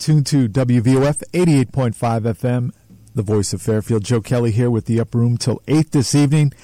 Tuned 0.00 0.24
to 0.28 0.48
WVOF 0.48 1.22
88.5 1.34 1.92
FM, 1.92 2.70
the 3.14 3.22
voice 3.22 3.52
of 3.52 3.60
Fairfield. 3.60 4.02
Joe 4.02 4.22
Kelly 4.22 4.50
here 4.50 4.70
with 4.70 4.86
the 4.86 4.98
Up 4.98 5.14
Room 5.14 5.36
till 5.36 5.60
8 5.68 5.90
this 5.90 6.14
evening. 6.14 6.54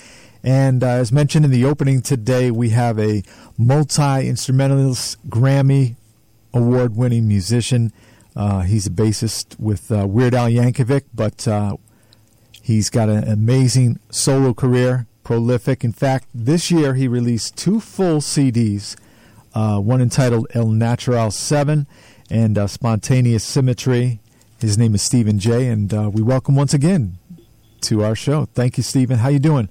And 0.42 0.82
uh, 0.82 0.86
as 0.86 1.12
mentioned 1.12 1.44
in 1.44 1.50
the 1.50 1.66
opening 1.66 2.00
today, 2.00 2.50
we 2.50 2.70
have 2.70 2.98
a 2.98 3.22
multi 3.58 4.26
instrumentalist 4.26 5.28
Grammy 5.28 5.96
award 6.54 6.96
winning 6.96 7.28
musician. 7.28 7.92
Uh, 8.34 8.62
he's 8.62 8.86
a 8.86 8.90
bassist 8.90 9.60
with 9.60 9.92
uh, 9.92 10.06
Weird 10.06 10.34
Al 10.34 10.48
Yankovic, 10.48 11.02
but 11.12 11.46
uh, 11.46 11.76
he's 12.62 12.88
got 12.88 13.10
an 13.10 13.28
amazing 13.28 14.00
solo 14.08 14.54
career, 14.54 15.06
prolific. 15.24 15.84
In 15.84 15.92
fact, 15.92 16.26
this 16.34 16.70
year 16.70 16.94
he 16.94 17.06
released 17.06 17.54
two 17.54 17.80
full 17.80 18.20
CDs, 18.20 18.96
uh, 19.52 19.78
one 19.78 20.00
entitled 20.00 20.46
El 20.54 20.68
Natural 20.68 21.30
7 21.30 21.86
and 22.30 22.58
uh, 22.58 22.66
Spontaneous 22.66 23.44
Symmetry. 23.44 24.20
His 24.60 24.78
name 24.78 24.94
is 24.94 25.02
Stephen 25.02 25.38
Jay, 25.38 25.68
and 25.68 25.92
uh, 25.92 26.10
we 26.12 26.22
welcome 26.22 26.56
once 26.56 26.74
again 26.74 27.18
to 27.82 28.02
our 28.02 28.14
show. 28.14 28.46
Thank 28.54 28.76
you, 28.76 28.82
Stephen. 28.82 29.18
How 29.18 29.28
you 29.28 29.38
doing? 29.38 29.68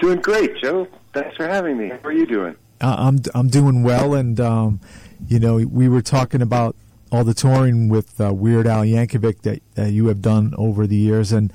Doing 0.00 0.20
great, 0.20 0.56
Joe. 0.58 0.86
Thanks 1.14 1.36
for 1.36 1.48
having 1.48 1.78
me. 1.78 1.88
How 1.88 1.98
are 2.04 2.12
you 2.12 2.26
doing? 2.26 2.54
Uh, 2.80 2.96
I'm 2.98 3.20
I'm 3.34 3.48
doing 3.48 3.82
well, 3.82 4.14
and 4.14 4.38
um, 4.38 4.80
you 5.26 5.38
know 5.38 5.56
we 5.56 5.88
were 5.88 6.02
talking 6.02 6.42
about 6.42 6.76
all 7.10 7.24
the 7.24 7.32
touring 7.32 7.88
with 7.88 8.20
uh, 8.20 8.34
Weird 8.34 8.66
Al 8.66 8.82
Yankovic 8.82 9.40
that, 9.42 9.62
that 9.74 9.92
you 9.92 10.08
have 10.08 10.20
done 10.20 10.54
over 10.58 10.86
the 10.86 10.96
years, 10.96 11.32
and 11.32 11.52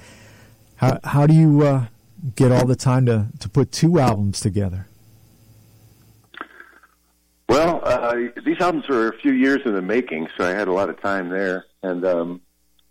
how 0.77 0.99
how 1.03 1.27
do 1.27 1.33
you 1.35 1.61
uh, 1.61 1.85
get 2.35 2.51
all 2.51 2.65
the 2.65 2.75
time 2.75 3.05
to 3.05 3.27
to 3.39 3.47
put 3.47 3.71
two 3.71 3.99
albums 3.99 4.39
together? 4.39 4.87
Well, 7.47 7.81
uh, 8.11 8.41
these 8.45 8.59
albums 8.59 8.87
were 8.87 9.07
a 9.07 9.17
few 9.17 9.31
years 9.31 9.61
in 9.65 9.73
the 9.73 9.81
making, 9.81 10.27
so 10.37 10.45
I 10.45 10.51
had 10.51 10.67
a 10.67 10.73
lot 10.73 10.89
of 10.89 11.01
time 11.01 11.29
there, 11.29 11.65
and 11.81 12.05
um, 12.05 12.41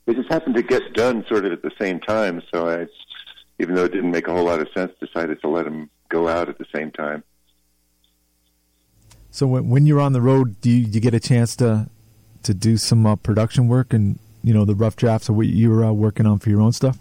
they 0.07 0.15
just 0.15 0.31
happened 0.31 0.55
to 0.57 0.63
get 0.63 0.95
done 0.95 1.25
sort 1.29 1.45
of 1.45 1.53
at 1.53 1.63
the 1.63 1.73
same 1.79 2.01
time. 2.01 2.43
So 2.53 2.69
I, 2.69 2.87
even 3.59 3.75
though 3.75 3.85
it 3.85 3.93
didn't 3.93 4.11
make 4.11 4.29
a 4.29 4.33
whole 4.33 4.45
lot 4.45 4.61
of 4.61 4.69
sense, 4.75 4.93
decided 5.01 5.41
to 5.43 5.49
let 5.49 5.65
them 5.65 5.91
go 6.09 6.29
out 6.29 6.49
at 6.49 6.59
the 6.59 6.67
same 6.75 6.91
time. 6.91 7.23
So 9.31 9.47
when, 9.47 9.69
when 9.69 9.87
you're 9.87 10.01
on 10.01 10.13
the 10.13 10.21
road, 10.21 10.61
do 10.61 10.71
you, 10.71 10.87
do 10.87 10.93
you 10.93 11.01
get 11.01 11.15
a 11.15 11.21
chance 11.21 11.55
to 11.57 11.89
to 12.43 12.55
do 12.55 12.79
some 12.79 13.05
uh, 13.05 13.17
production 13.17 13.69
work 13.69 13.93
and 13.93 14.19
you 14.43 14.55
know 14.55 14.65
the 14.65 14.75
rough 14.75 14.97
drafts 14.97 15.29
of 15.29 15.37
what 15.37 15.47
you 15.47 15.71
were 15.71 15.85
uh, 15.85 15.93
working 15.93 16.25
on 16.27 16.39
for 16.39 16.49
your 16.51 16.61
own 16.61 16.73
stuff? 16.73 16.99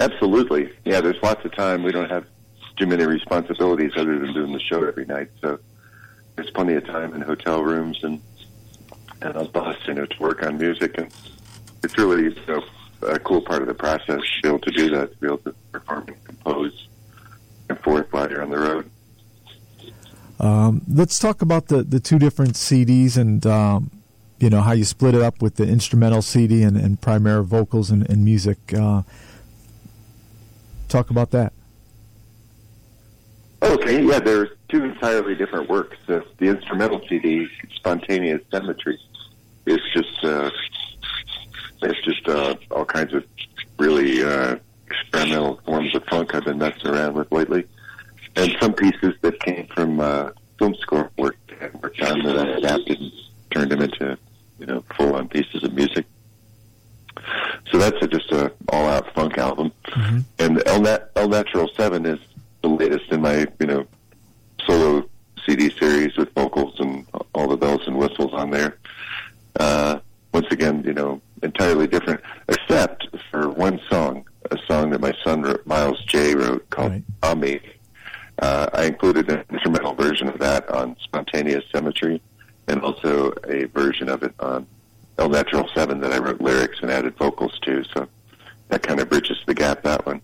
Absolutely, 0.00 0.72
yeah. 0.84 1.00
There's 1.00 1.22
lots 1.22 1.44
of 1.44 1.54
time. 1.54 1.82
We 1.82 1.92
don't 1.92 2.10
have 2.10 2.26
too 2.76 2.86
many 2.86 3.06
responsibilities 3.06 3.92
other 3.96 4.18
than 4.18 4.34
doing 4.34 4.52
the 4.52 4.60
show 4.60 4.84
every 4.84 5.06
night, 5.06 5.30
so 5.40 5.60
there's 6.36 6.50
plenty 6.50 6.74
of 6.74 6.84
time 6.86 7.14
in 7.14 7.20
hotel 7.20 7.62
rooms 7.62 8.02
and 8.02 8.20
and 9.20 9.36
on 9.36 9.46
bus, 9.48 9.76
you 9.86 9.94
know, 9.94 10.04
to 10.04 10.18
work 10.20 10.42
on 10.42 10.58
music, 10.58 10.98
and 10.98 11.12
it's 11.84 11.96
really 11.96 12.24
you 12.24 12.36
know, 12.48 12.64
a 13.06 13.18
cool 13.18 13.40
part 13.40 13.62
of 13.62 13.68
the 13.68 13.74
process 13.74 14.20
to 14.20 14.42
be 14.42 14.48
able 14.48 14.58
to 14.58 14.70
do 14.70 14.90
that, 14.90 15.12
to 15.12 15.18
be 15.18 15.26
able 15.26 15.38
to 15.38 15.54
perform 15.70 16.04
and 16.08 16.24
compose 16.24 16.88
and 17.68 17.78
forth 17.80 18.12
while 18.12 18.28
you're 18.28 18.42
on 18.42 18.50
the 18.50 18.58
road. 18.58 18.90
Um, 20.40 20.82
let's 20.88 21.18
talk 21.20 21.40
about 21.40 21.68
the, 21.68 21.84
the 21.84 22.00
two 22.00 22.18
different 22.18 22.54
CDs 22.54 23.16
and 23.16 23.46
um, 23.46 23.90
you 24.40 24.50
know 24.50 24.60
how 24.60 24.72
you 24.72 24.84
split 24.84 25.14
it 25.14 25.22
up 25.22 25.40
with 25.40 25.54
the 25.54 25.64
instrumental 25.64 26.20
CD 26.20 26.64
and, 26.64 26.76
and 26.76 27.00
primary 27.00 27.44
vocals 27.44 27.90
and, 27.90 28.08
and 28.10 28.24
music. 28.24 28.58
Uh, 28.76 29.02
talk 30.88 31.10
about 31.10 31.30
that. 31.30 31.52
Okay, 33.82 34.00
yeah, 34.04 34.20
they're 34.20 34.50
two 34.68 34.84
entirely 34.84 35.34
different 35.34 35.68
works. 35.68 35.96
The, 36.06 36.24
the 36.38 36.46
instrumental 36.46 37.00
CD, 37.08 37.48
Spontaneous 37.74 38.40
Symmetry, 38.48 38.96
is 39.66 39.80
just 39.92 40.24
uh, 40.24 40.50
it's 41.82 42.00
just 42.04 42.28
uh, 42.28 42.54
all 42.70 42.84
kinds 42.84 43.12
of 43.12 43.24
really 43.80 44.22
uh, 44.22 44.56
experimental 44.86 45.60
forms 45.64 45.96
of 45.96 46.04
funk 46.04 46.32
I've 46.32 46.44
been 46.44 46.58
messing 46.58 46.86
around 46.86 47.14
with 47.14 47.32
lately, 47.32 47.66
and 48.36 48.54
some 48.60 48.72
pieces 48.72 49.14
that 49.22 49.40
came 49.40 49.66
from 49.66 49.98
uh, 49.98 50.30
film 50.60 50.76
score 50.76 51.10
work 51.18 51.36
that 51.48 51.62
I 51.62 51.76
worked 51.78 52.00
on 52.02 52.22
that 52.22 52.38
I 52.38 52.50
adapted 52.58 53.00
and 53.00 53.12
turned 53.50 53.72
them 53.72 53.82
into 53.82 54.16
you 54.60 54.66
know 54.66 54.84
full 54.96 55.16
on 55.16 55.26
pieces 55.26 55.64
of 55.64 55.72
music. 55.74 56.06
So 57.72 57.78
that's 57.78 57.96
a, 58.00 58.06
just 58.06 58.30
a 58.30 58.52
all 58.68 58.86
out 58.86 59.12
funk 59.12 59.38
album, 59.38 59.72
mm-hmm. 59.86 60.20
and 60.38 60.62
El, 60.66 60.82
Nat- 60.82 61.10
El 61.16 61.28
Natural 61.28 61.68
Seven 61.76 62.06
is 62.06 62.20
the 62.62 62.68
latest 62.68 63.10
in 63.10 63.20
my 63.20 63.46
you 63.60 63.66
know 63.66 63.86
solo 64.64 65.08
CD 65.44 65.70
series 65.70 66.16
with 66.16 66.32
vocals 66.34 66.78
and 66.78 67.06
all 67.34 67.48
the 67.48 67.56
bells 67.56 67.86
and 67.86 67.96
whistles 67.98 68.32
on 68.32 68.50
there. 68.50 68.78
Uh, 69.58 69.98
once 70.32 70.46
again, 70.50 70.82
you 70.84 70.94
know, 70.94 71.20
entirely 71.42 71.86
different, 71.86 72.20
except 72.48 73.08
for 73.30 73.48
one 73.50 73.80
song, 73.90 74.24
a 74.50 74.58
song 74.66 74.90
that 74.90 75.00
my 75.00 75.12
son 75.24 75.42
wrote, 75.42 75.66
Miles 75.66 76.02
Jay 76.04 76.34
wrote 76.34 76.68
called 76.70 76.92
right. 76.92 77.04
Ami. 77.22 77.60
Uh, 78.38 78.68
I 78.72 78.84
included 78.84 79.30
an 79.30 79.44
instrumental 79.50 79.94
version 79.94 80.28
of 80.28 80.38
that 80.38 80.68
on 80.70 80.96
Spontaneous 81.02 81.64
Symmetry 81.72 82.22
and 82.66 82.80
also 82.80 83.32
a 83.48 83.64
version 83.66 84.08
of 84.08 84.22
it 84.22 84.34
on 84.40 84.66
El 85.18 85.28
Natural 85.28 85.68
7 85.74 86.00
that 86.00 86.12
I 86.12 86.18
wrote 86.18 86.40
lyrics 86.40 86.78
and 86.80 86.90
added 86.90 87.16
vocals 87.16 87.58
to. 87.60 87.84
So 87.84 88.08
that 88.68 88.82
kind 88.82 89.00
of 89.00 89.08
bridges 89.08 89.38
the 89.46 89.54
gap, 89.54 89.82
that 89.82 90.06
one. 90.06 90.22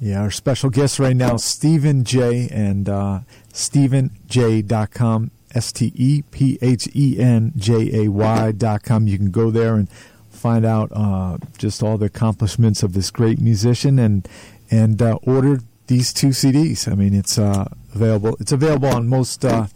Yeah, 0.00 0.22
our 0.22 0.30
special 0.30 0.70
guest 0.70 0.98
right 0.98 1.14
now, 1.14 1.36
Stephen 1.36 2.04
Jay. 2.04 2.48
and 2.50 2.88
uh, 2.88 3.20
StephenJ.com, 3.52 5.30
S 5.54 5.72
T 5.72 5.92
E 5.94 6.22
P 6.22 6.58
H 6.62 6.88
E 6.94 7.18
N 7.18 7.52
J 7.56 8.04
A 8.04 8.08
Y.com. 8.10 9.06
You 9.06 9.18
can 9.18 9.30
go 9.30 9.50
there 9.50 9.74
and 9.74 9.90
find 10.30 10.64
out 10.64 10.90
uh, 10.92 11.36
just 11.58 11.82
all 11.82 11.98
the 11.98 12.06
accomplishments 12.06 12.82
of 12.82 12.94
this 12.94 13.10
great 13.10 13.38
musician 13.40 13.98
and 13.98 14.26
and 14.70 15.02
uh, 15.02 15.18
order 15.22 15.60
these 15.88 16.14
two 16.14 16.28
CDs. 16.28 16.90
I 16.90 16.94
mean, 16.94 17.12
it's 17.12 17.38
uh, 17.38 17.68
available. 17.94 18.36
It's 18.40 18.52
available 18.52 18.88
on 18.88 19.06
most 19.06 19.44
uh, 19.44 19.66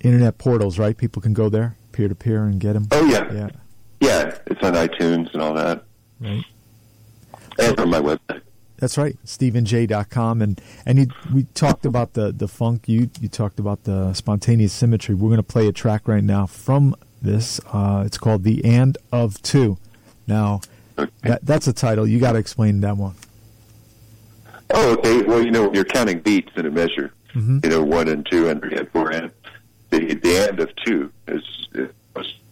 internet 0.00 0.38
portals, 0.38 0.78
right? 0.78 0.96
People 0.96 1.20
can 1.22 1.32
go 1.32 1.48
there 1.48 1.76
peer 1.92 2.08
to 2.08 2.14
peer 2.14 2.44
and 2.44 2.60
get 2.60 2.74
them. 2.74 2.86
Oh 2.92 3.04
yeah, 3.06 3.32
yeah, 3.32 3.48
yeah. 4.00 4.38
It's 4.46 4.62
on 4.62 4.74
iTunes 4.74 5.32
and 5.32 5.42
all 5.42 5.54
that. 5.54 5.84
Right. 6.20 6.44
And 7.58 7.80
on 7.80 7.90
my 7.90 8.00
website. 8.00 8.42
That's 8.80 8.96
right, 8.96 9.16
StephenJ.com. 9.24 10.42
And, 10.42 10.60
and 10.86 10.98
you, 10.98 11.06
we 11.32 11.44
talked 11.54 11.84
about 11.84 12.14
the, 12.14 12.32
the 12.32 12.48
funk. 12.48 12.88
You, 12.88 13.10
you 13.20 13.28
talked 13.28 13.60
about 13.60 13.84
the 13.84 14.14
spontaneous 14.14 14.72
symmetry. 14.72 15.14
We're 15.14 15.28
going 15.28 15.36
to 15.36 15.42
play 15.42 15.68
a 15.68 15.72
track 15.72 16.08
right 16.08 16.24
now 16.24 16.46
from 16.46 16.96
this. 17.20 17.60
Uh, 17.66 18.02
it's 18.06 18.16
called 18.16 18.42
The 18.42 18.64
And 18.64 18.96
of 19.12 19.40
Two. 19.42 19.76
Now, 20.26 20.62
okay. 20.98 21.10
that, 21.22 21.44
that's 21.44 21.68
a 21.68 21.72
title. 21.74 22.06
You 22.06 22.18
got 22.18 22.32
to 22.32 22.38
explain 22.38 22.80
that 22.80 22.96
one. 22.96 23.14
Oh, 24.70 24.92
okay. 24.94 25.22
Well, 25.22 25.42
you 25.44 25.50
know, 25.50 25.72
you're 25.72 25.84
counting 25.84 26.20
beats 26.20 26.52
in 26.56 26.64
a 26.64 26.70
measure. 26.70 27.12
Mm-hmm. 27.34 27.58
You 27.64 27.70
know, 27.70 27.84
one 27.84 28.08
and 28.08 28.26
two 28.28 28.48
and 28.48 28.60
three 28.60 28.76
and 28.76 28.90
four 28.90 29.12
and 29.12 29.30
the 29.90 30.14
the 30.14 30.36
end 30.36 30.60
of 30.60 30.74
two 30.84 31.12
is, 31.28 31.42
is 31.74 31.90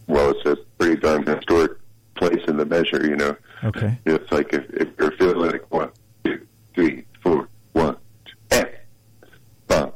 well, 0.06 0.30
it's 0.30 0.44
a 0.44 0.56
pretty 0.78 0.96
darn 1.00 1.26
historic 1.26 1.78
place 2.16 2.42
in 2.46 2.56
the 2.56 2.66
measure. 2.66 3.06
You 3.06 3.16
know, 3.16 3.36
okay. 3.64 3.98
It's 4.04 4.30
like 4.30 4.52
if, 4.52 4.68
if 4.70 4.88
you're 4.98 5.12
feeling 5.12 5.50
like 5.50 5.72
one, 5.72 5.90
three, 6.74 7.04
four, 7.22 7.48
one, 7.72 7.96
and 8.50 8.68
bum, 9.66 9.92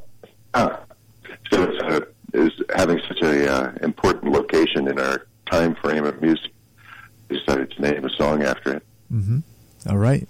ah. 0.53 0.79
So 1.51 1.63
it's, 1.63 1.83
a, 1.83 2.07
it's 2.33 2.55
having 2.75 2.99
such 3.07 3.21
a 3.21 3.51
uh, 3.51 3.73
important 3.81 4.31
location 4.31 4.87
in 4.87 4.99
our 4.99 5.27
time 5.51 5.75
frame 5.75 6.05
of 6.05 6.21
music. 6.21 6.51
We 7.29 7.39
decided 7.39 7.71
to 7.71 7.81
name 7.81 8.05
a 8.05 8.09
song 8.09 8.43
after 8.43 8.77
it. 8.77 8.83
Mm-hmm. 9.11 9.39
All 9.89 9.97
right. 9.97 10.27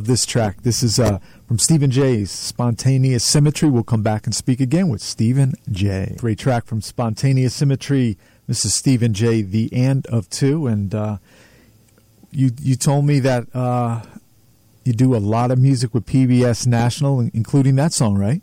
Love 0.00 0.06
this 0.06 0.24
track. 0.24 0.62
This 0.62 0.82
is 0.82 0.98
uh, 0.98 1.18
from 1.46 1.58
Stephen 1.58 1.90
Jay's 1.90 2.30
Spontaneous 2.30 3.22
Symmetry. 3.22 3.68
We'll 3.68 3.82
come 3.82 4.02
back 4.02 4.24
and 4.24 4.34
speak 4.34 4.58
again 4.58 4.88
with 4.88 5.02
Stephen 5.02 5.52
Jay. 5.70 6.16
Great 6.16 6.38
track 6.38 6.64
from 6.64 6.80
Spontaneous 6.80 7.52
Symmetry. 7.52 8.16
This 8.46 8.64
is 8.64 8.72
Stephen 8.72 9.12
Jay. 9.12 9.42
The 9.42 9.68
end 9.74 10.06
of 10.06 10.30
Two. 10.30 10.66
And 10.66 10.94
uh, 10.94 11.18
you 12.30 12.50
you 12.62 12.76
told 12.76 13.04
me 13.04 13.20
that 13.20 13.54
uh, 13.54 14.00
you 14.86 14.94
do 14.94 15.14
a 15.14 15.18
lot 15.20 15.50
of 15.50 15.58
music 15.58 15.92
with 15.92 16.06
PBS 16.06 16.66
National, 16.66 17.20
including 17.20 17.76
that 17.76 17.92
song, 17.92 18.16
right? 18.16 18.40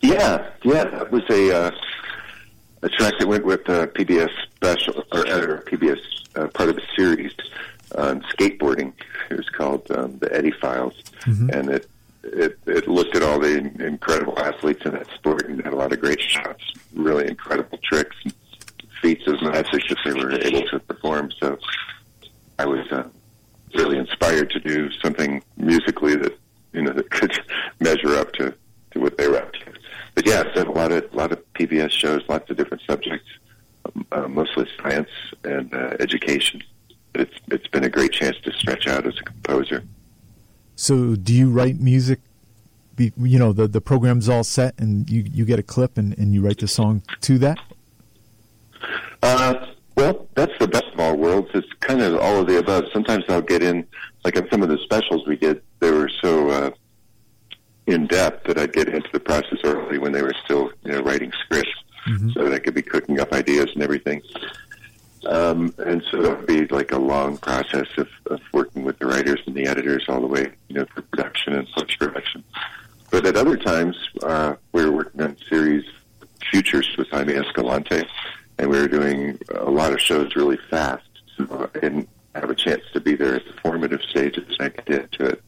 Yeah, 0.00 0.44
yeah, 0.64 0.86
that 0.86 1.12
was 1.12 1.22
a 1.30 1.56
uh, 1.56 1.70
a 2.82 2.88
track 2.88 3.14
that 3.20 3.28
went 3.28 3.44
with 3.44 3.60
uh, 3.68 3.86
PBS 3.86 4.30
special 4.56 5.04
or, 5.12 5.20
or 5.20 5.62
PBS 5.68 6.00
uh, 6.34 6.48
part 6.48 6.68
of 6.68 6.78
a 6.78 6.82
series 6.96 7.32
on 7.96 8.22
skateboarding. 8.22 8.92
It 9.30 9.36
was 9.36 9.48
called 9.48 9.90
um, 9.90 10.18
the 10.18 10.34
Eddie 10.34 10.52
Files, 10.52 10.94
mm-hmm. 11.22 11.50
and 11.50 11.70
it, 11.70 11.88
it 12.22 12.58
it 12.66 12.88
looked 12.88 13.16
at 13.16 13.22
all 13.22 13.38
the 13.38 13.58
incredible 13.84 14.38
athletes 14.38 14.84
in 14.84 14.92
that 14.92 15.06
sport 15.14 15.48
and 15.48 15.62
had 15.62 15.72
a 15.72 15.76
lot 15.76 15.92
of 15.92 16.00
great 16.00 16.20
shots, 16.20 16.64
really 16.94 17.26
incredible 17.26 17.78
tricks, 17.82 18.16
and 18.24 18.34
feats 19.00 19.26
of 19.26 19.40
magic 19.42 19.82
that 19.88 19.98
they 20.04 20.12
were 20.12 20.32
able 20.32 20.66
to 20.68 20.80
perform. 20.80 21.30
So 21.40 21.58
I 22.58 22.66
was. 22.66 22.90
Uh, 22.90 23.08
really 23.74 23.98
inspired 23.98 24.50
to 24.50 24.60
do 24.60 24.90
something 24.92 25.42
musically 25.56 26.16
that 26.16 26.38
you 26.72 26.82
know 26.82 26.92
that 26.98 27.10
could 27.10 27.32
measure 27.80 28.16
up 28.16 28.32
to 28.32 28.54
to 28.90 29.00
what 29.00 29.16
they 29.18 29.28
were 29.28 29.36
up 29.38 29.52
to. 29.52 29.72
But 30.14 30.26
yeah, 30.26 30.42
I've 30.54 30.66
a 30.66 30.70
lot 30.70 30.92
of 30.92 31.12
a 31.12 31.16
lot 31.16 31.32
of 31.32 31.52
PBS 31.54 31.90
shows, 31.90 32.22
lots 32.28 32.50
of 32.50 32.56
different 32.56 32.82
subjects. 32.86 33.28
uh, 34.12 34.28
mostly 34.28 34.68
science 34.80 35.08
and 35.44 35.72
uh, 35.72 35.96
education. 36.00 36.62
It's 37.18 37.34
it's 37.48 37.66
been 37.68 37.84
a 37.84 37.88
great 37.90 38.12
chance 38.12 38.36
to 38.42 38.52
stretch 38.52 38.86
out 38.86 39.06
as 39.06 39.18
a 39.18 39.22
composer. 39.22 39.82
So, 40.76 41.16
do 41.16 41.34
you 41.34 41.50
write 41.50 41.80
music? 41.80 42.20
Be, 42.94 43.12
you 43.16 43.38
know, 43.38 43.52
the 43.52 43.66
the 43.66 43.80
program's 43.80 44.28
all 44.28 44.44
set, 44.44 44.74
and 44.78 45.08
you 45.10 45.22
you 45.22 45.44
get 45.44 45.58
a 45.58 45.62
clip, 45.62 45.98
and, 45.98 46.16
and 46.18 46.32
you 46.32 46.40
write 46.40 46.58
the 46.58 46.68
song 46.68 47.02
to 47.22 47.38
that. 47.38 47.58
Uh, 49.22 49.66
well, 49.96 50.28
that's 50.34 50.56
the 50.60 50.68
best 50.68 50.86
of 50.92 51.00
all 51.00 51.16
worlds. 51.16 51.50
It's 51.54 51.72
kind 51.80 52.00
of 52.00 52.20
all 52.20 52.40
of 52.40 52.46
the 52.46 52.58
above. 52.58 52.84
Sometimes 52.92 53.24
I'll 53.28 53.42
get 53.42 53.62
in, 53.62 53.84
like 54.24 54.36
on 54.36 54.48
some 54.50 54.62
of 54.62 54.68
the 54.68 54.78
specials 54.78 55.26
we 55.26 55.36
did, 55.36 55.60
they 55.80 55.90
were 55.90 56.08
so 56.08 56.50
uh, 56.50 56.70
in 57.88 58.06
depth 58.06 58.46
that 58.46 58.58
I'd 58.58 58.72
get 58.72 58.88
into 58.88 59.08
the 59.12 59.18
process 59.18 59.58
early 59.64 59.98
when 59.98 60.12
they 60.12 60.22
were 60.22 60.34
still, 60.44 60.70
you 60.84 60.92
know, 60.92 61.00
writing 61.00 61.32
scripts, 61.44 61.72
mm-hmm. 62.06 62.30
so 62.30 62.44
that 62.44 62.52
I 62.52 62.58
could 62.60 62.74
be 62.74 62.82
cooking 62.82 63.18
up 63.18 63.32
ideas 63.32 63.70
and 63.74 63.82
everything. 63.82 64.22
Um, 65.26 65.74
and 65.78 66.02
so 66.10 66.36
would 66.36 66.46
be 66.46 66.66
like 66.66 66.92
a 66.92 66.98
long 66.98 67.38
process 67.38 67.88
of, 67.96 68.08
of 68.26 68.40
working 68.52 68.84
with 68.84 68.98
the 68.98 69.06
writers 69.06 69.40
and 69.46 69.54
the 69.54 69.66
editors 69.66 70.04
all 70.08 70.20
the 70.20 70.26
way, 70.26 70.52
you 70.68 70.76
know, 70.76 70.84
through 70.86 71.02
production 71.04 71.54
and 71.54 71.68
post 71.68 71.98
production. 71.98 72.44
But 73.10 73.26
at 73.26 73.36
other 73.36 73.56
times, 73.56 73.96
uh, 74.22 74.54
we 74.72 74.84
were 74.84 74.92
working 74.92 75.22
on 75.22 75.36
series 75.48 75.84
Futures 76.50 76.88
with 76.96 77.08
Jaime 77.10 77.34
Escalante, 77.34 78.02
and 78.58 78.70
we 78.70 78.78
were 78.78 78.88
doing 78.88 79.38
a 79.54 79.70
lot 79.70 79.92
of 79.92 80.00
shows 80.00 80.34
really 80.36 80.58
fast. 80.70 81.04
So 81.36 81.70
I 81.74 81.78
didn't 81.78 82.08
have 82.34 82.50
a 82.50 82.54
chance 82.54 82.82
to 82.92 83.00
be 83.00 83.14
there 83.14 83.34
at 83.34 83.44
the 83.44 83.52
formative 83.60 84.00
stages. 84.02 84.56
I 84.60 84.68
did 84.86 85.10
to 85.12 85.26
it, 85.26 85.42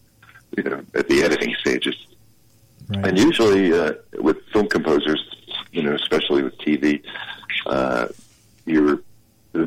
you 0.56 0.64
know, 0.64 0.84
at 0.94 1.08
the 1.08 1.22
editing 1.22 1.54
stages. 1.60 1.94
Right. 2.88 3.06
And 3.06 3.18
usually 3.18 3.72
uh, 3.72 3.94
with 4.18 4.44
film 4.52 4.68
composers, 4.68 5.22
you 5.72 5.82
know, 5.82 5.94
especially 5.94 6.42
with 6.42 6.58
TV, 6.58 7.02
uh, 7.66 8.08
you're 8.66 9.00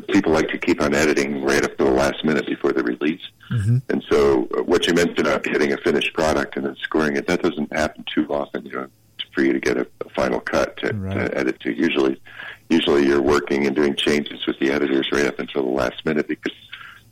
people 0.08 0.32
like 0.32 0.48
to 0.48 0.58
keep 0.58 0.80
on 0.80 0.94
editing 0.94 1.42
right 1.42 1.64
up 1.64 1.76
to 1.76 1.84
the 1.84 1.90
last 1.90 2.24
minute 2.24 2.46
before 2.46 2.72
the 2.72 2.82
release. 2.82 3.20
Mm-hmm. 3.50 3.78
And 3.90 4.04
so, 4.08 4.48
uh, 4.56 4.62
what 4.62 4.86
you 4.86 4.94
mentioned 4.94 5.20
about 5.20 5.42
getting 5.42 5.72
a 5.72 5.76
finished 5.78 6.14
product 6.14 6.56
and 6.56 6.64
then 6.64 6.76
scoring 6.76 7.16
it, 7.16 7.26
that 7.26 7.42
doesn't 7.42 7.72
happen 7.72 8.04
too 8.12 8.26
often. 8.30 8.64
You 8.64 8.72
know, 8.72 8.88
for 9.34 9.42
you 9.42 9.52
to 9.52 9.60
get 9.60 9.76
a, 9.76 9.86
a 10.04 10.08
final 10.10 10.40
cut 10.40 10.76
to, 10.78 10.94
right. 10.94 11.14
to 11.14 11.38
edit 11.38 11.60
to. 11.60 11.72
Usually, 11.72 12.20
usually 12.70 13.06
you're 13.06 13.22
working 13.22 13.66
and 13.66 13.76
doing 13.76 13.94
changes 13.96 14.46
with 14.46 14.58
the 14.60 14.70
editors 14.70 15.10
right 15.12 15.26
up 15.26 15.38
until 15.38 15.62
the 15.62 15.68
last 15.68 16.04
minute 16.06 16.28
because, 16.28 16.54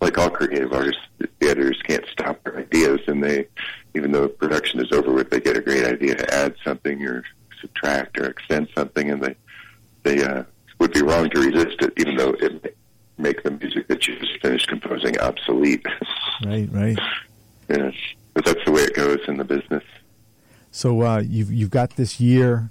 like 0.00 0.16
all 0.18 0.30
creative 0.30 0.72
artists, 0.72 1.02
the 1.18 1.28
editors 1.42 1.80
can't 1.82 2.04
stop 2.10 2.42
their 2.44 2.58
ideas, 2.58 3.00
and 3.06 3.22
they, 3.22 3.46
even 3.94 4.12
though 4.12 4.28
production 4.28 4.80
is 4.80 4.90
over 4.92 5.12
with, 5.12 5.30
they 5.30 5.40
get 5.40 5.56
a 5.56 5.60
great 5.60 5.84
idea 5.84 6.14
to 6.14 6.34
add 6.34 6.54
something 6.64 7.04
or 7.06 7.22
subtract 7.60 8.18
or 8.18 8.26
extend 8.26 8.68
something, 8.74 9.10
and 9.10 9.22
they 9.22 9.36
they 10.04 10.24
uh, 10.24 10.44
would 10.82 10.92
be 10.92 11.02
wrong 11.02 11.30
to 11.30 11.40
resist 11.40 11.80
it, 11.80 11.92
even 11.96 12.16
though 12.16 12.30
it 12.40 12.62
may 12.64 12.70
make 13.16 13.42
the 13.44 13.52
music 13.52 13.86
that 13.86 14.06
you 14.08 14.18
just 14.18 14.40
finished 14.42 14.68
composing 14.68 15.16
obsolete. 15.20 15.86
Right, 16.44 16.68
right. 16.72 16.98
yes, 17.68 17.94
but 18.34 18.44
that's 18.44 18.64
the 18.64 18.72
way 18.72 18.82
it 18.82 18.94
goes 18.94 19.20
in 19.28 19.36
the 19.36 19.44
business. 19.44 19.84
So 20.72 21.02
uh, 21.02 21.20
you've 21.20 21.52
you've 21.52 21.70
got 21.70 21.94
this 21.96 22.18
year, 22.18 22.70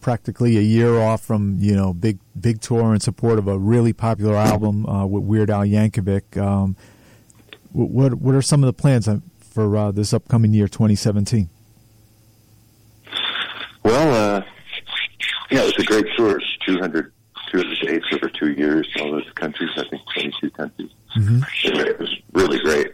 practically 0.00 0.56
a 0.56 0.62
year 0.62 0.98
off 0.98 1.20
from 1.20 1.56
you 1.58 1.76
know 1.76 1.92
big 1.92 2.20
big 2.40 2.62
tour 2.62 2.94
in 2.94 3.00
support 3.00 3.38
of 3.38 3.48
a 3.48 3.58
really 3.58 3.92
popular 3.92 4.34
album 4.34 4.86
uh, 4.86 5.04
with 5.04 5.24
Weird 5.24 5.50
Al 5.50 5.64
Yankovic. 5.64 6.40
Um, 6.40 6.74
what 7.72 8.14
what 8.14 8.34
are 8.34 8.40
some 8.40 8.64
of 8.64 8.66
the 8.66 8.72
plans 8.72 9.06
uh, 9.06 9.18
for 9.40 9.76
uh, 9.76 9.90
this 9.92 10.14
upcoming 10.14 10.54
year, 10.54 10.68
2017? 10.68 11.50
Well, 13.86 14.08
uh, 14.14 14.25
yeah, 14.25 14.25
it's 15.76 15.82
a 15.82 15.86
great 15.86 16.06
tour. 16.16 16.40
200, 16.66 17.12
200 17.50 17.78
dates 17.80 18.06
over 18.12 18.28
two 18.28 18.52
years, 18.52 18.88
all 19.00 19.12
those 19.12 19.30
countries. 19.34 19.70
I 19.76 19.84
think 19.88 20.02
22 20.14 20.50
countries. 20.50 20.90
Mm-hmm. 21.16 21.78
It 21.78 21.98
was 21.98 22.14
really 22.32 22.58
great. 22.60 22.92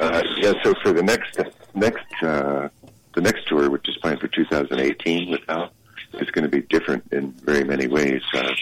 Uh, 0.00 0.22
yeah, 0.36 0.52
so 0.62 0.74
for 0.82 0.92
the 0.92 1.02
next 1.02 1.38
next 1.74 2.22
uh, 2.22 2.68
the 3.14 3.20
next 3.20 3.46
tour, 3.48 3.70
which 3.70 3.88
is 3.88 3.96
planned 3.98 4.20
for 4.20 4.28
2018 4.28 5.30
with 5.30 5.40
Al, 5.48 5.70
is 6.14 6.30
going 6.30 6.44
to 6.44 6.48
be 6.48 6.62
different 6.62 7.04
in 7.12 7.32
very 7.32 7.64
many 7.64 7.86
ways. 7.86 8.22
Uh, 8.32 8.52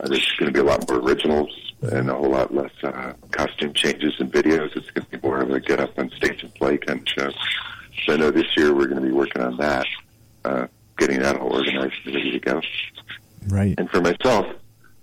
uh, 0.00 0.08
there's 0.08 0.32
going 0.38 0.52
to 0.52 0.52
be 0.52 0.60
a 0.60 0.68
lot 0.68 0.88
more 0.88 0.98
originals 1.00 1.50
and 1.82 2.08
a 2.10 2.14
whole 2.14 2.30
lot 2.30 2.54
less 2.54 2.72
uh, 2.82 3.12
costume 3.30 3.72
changes 3.74 4.14
and 4.18 4.32
videos. 4.32 4.76
It's 4.76 4.90
going 4.90 5.04
to 5.04 5.18
be 5.18 5.26
more 5.26 5.40
of 5.40 5.50
a 5.50 5.60
get 5.60 5.80
up 5.80 5.98
on 5.98 6.10
stage 6.10 6.42
and 6.42 6.54
play 6.54 6.78
kind 6.78 7.00
of 7.00 7.08
show. 7.08 7.30
So 8.04 8.14
I 8.14 8.16
know 8.16 8.30
this 8.30 8.56
year 8.56 8.74
we're 8.74 8.86
going 8.86 9.02
to 9.02 9.06
be 9.06 9.12
working 9.12 9.42
on 9.42 9.56
that, 9.58 9.86
uh, 10.44 10.66
getting 11.02 11.20
that 11.20 11.36
all 11.36 11.52
organized 11.52 11.94
and 12.04 12.14
ready 12.14 12.30
to 12.30 12.38
go. 12.38 12.60
Right. 13.48 13.74
And 13.76 13.90
for 13.90 14.00
myself, 14.00 14.46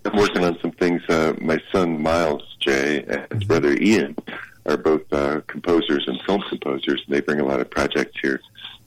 I'm 0.05 0.17
working 0.17 0.45
on 0.45 0.57
some 0.61 0.71
things. 0.71 1.01
Uh, 1.09 1.33
my 1.41 1.59
son 1.73 2.01
Miles 2.01 2.55
Jay 2.59 3.03
and 3.03 3.27
his 3.33 3.43
brother 3.43 3.73
Ian 3.73 4.15
are 4.65 4.77
both 4.77 5.11
uh, 5.11 5.41
composers 5.47 6.07
and 6.07 6.21
film 6.21 6.41
composers, 6.47 7.03
and 7.05 7.15
they 7.15 7.19
bring 7.19 7.41
a 7.41 7.45
lot 7.45 7.59
of 7.59 7.69
projects 7.69 8.17
here 8.21 8.39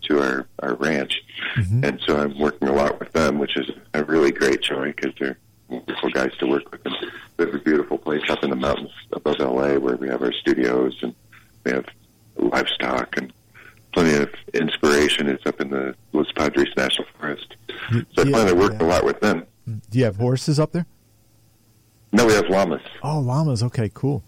to 0.09 0.21
our 0.21 0.47
our 0.61 0.75
ranch. 0.77 1.23
Mm-hmm. 1.57 1.85
And 1.85 2.01
so 2.07 2.19
I'm 2.19 2.39
working 2.39 2.69
a 2.69 2.73
lot 2.73 2.99
with 2.99 3.13
them, 3.13 3.39
which 3.39 3.57
is 3.59 3.71
a 3.93 4.05
really 4.05 4.33
great 4.33 4.63
joy 4.63 4.95
because 4.97 5.13
they're 5.21 5.37
wonderful 5.69 6.11
guys 6.11 6.33
to 6.39 6.47
work 6.47 6.71
with. 6.73 6.81
And 6.87 6.97
we 7.37 7.45
have 7.45 7.55
a 7.55 7.59
beautiful 7.59 7.99
place 7.99 8.23
up 8.31 8.43
in 8.43 8.51
the 8.51 8.57
mountains 8.57 8.91
above 9.13 9.39
LA 9.39 9.75
where 9.75 9.97
we 9.97 10.09
have 10.09 10.23
our 10.23 10.33
studios 10.33 10.99
and 11.03 11.15
we 11.65 11.73
have 11.73 11.85
livestock 12.37 13.17
and 13.19 13.33
plenty 13.93 14.15
of 14.15 14.31
inspiration. 14.55 15.29
It's 15.29 15.45
up 15.47 15.61
in 15.61 15.71
the 15.71 15.95
Los 16.13 16.31
Padres 16.33 16.69
National 16.77 17.07
Forest. 17.19 17.57
So 18.15 18.23
I 18.23 18.25
plan 18.25 18.47
to 18.47 18.55
work 18.55 18.75
yeah. 18.75 18.87
a 18.87 18.89
lot 18.89 19.05
with 19.05 19.21
them. 19.21 19.47
Do 19.91 19.99
you 19.99 20.05
have 20.05 20.17
horses 20.17 20.59
up 20.59 20.73
there? 20.73 20.87
No, 22.13 22.27
we 22.27 22.35
have 22.35 22.49
llamas. 22.49 22.83
Oh, 23.03 23.21
llamas. 23.21 23.63
Okay, 23.63 23.91
cool. 23.95 24.23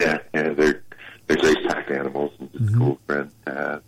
Yeah, 0.00 0.18
yeah, 0.32 0.50
they're 0.50 0.82
they're 1.26 1.36
great 1.36 1.66
pack 1.66 1.90
animals 1.90 2.32
and 2.38 2.52
just 2.52 2.64
mm-hmm. 2.64 2.78
cool 2.78 2.98
friends 3.06 3.32
have. 3.46 3.82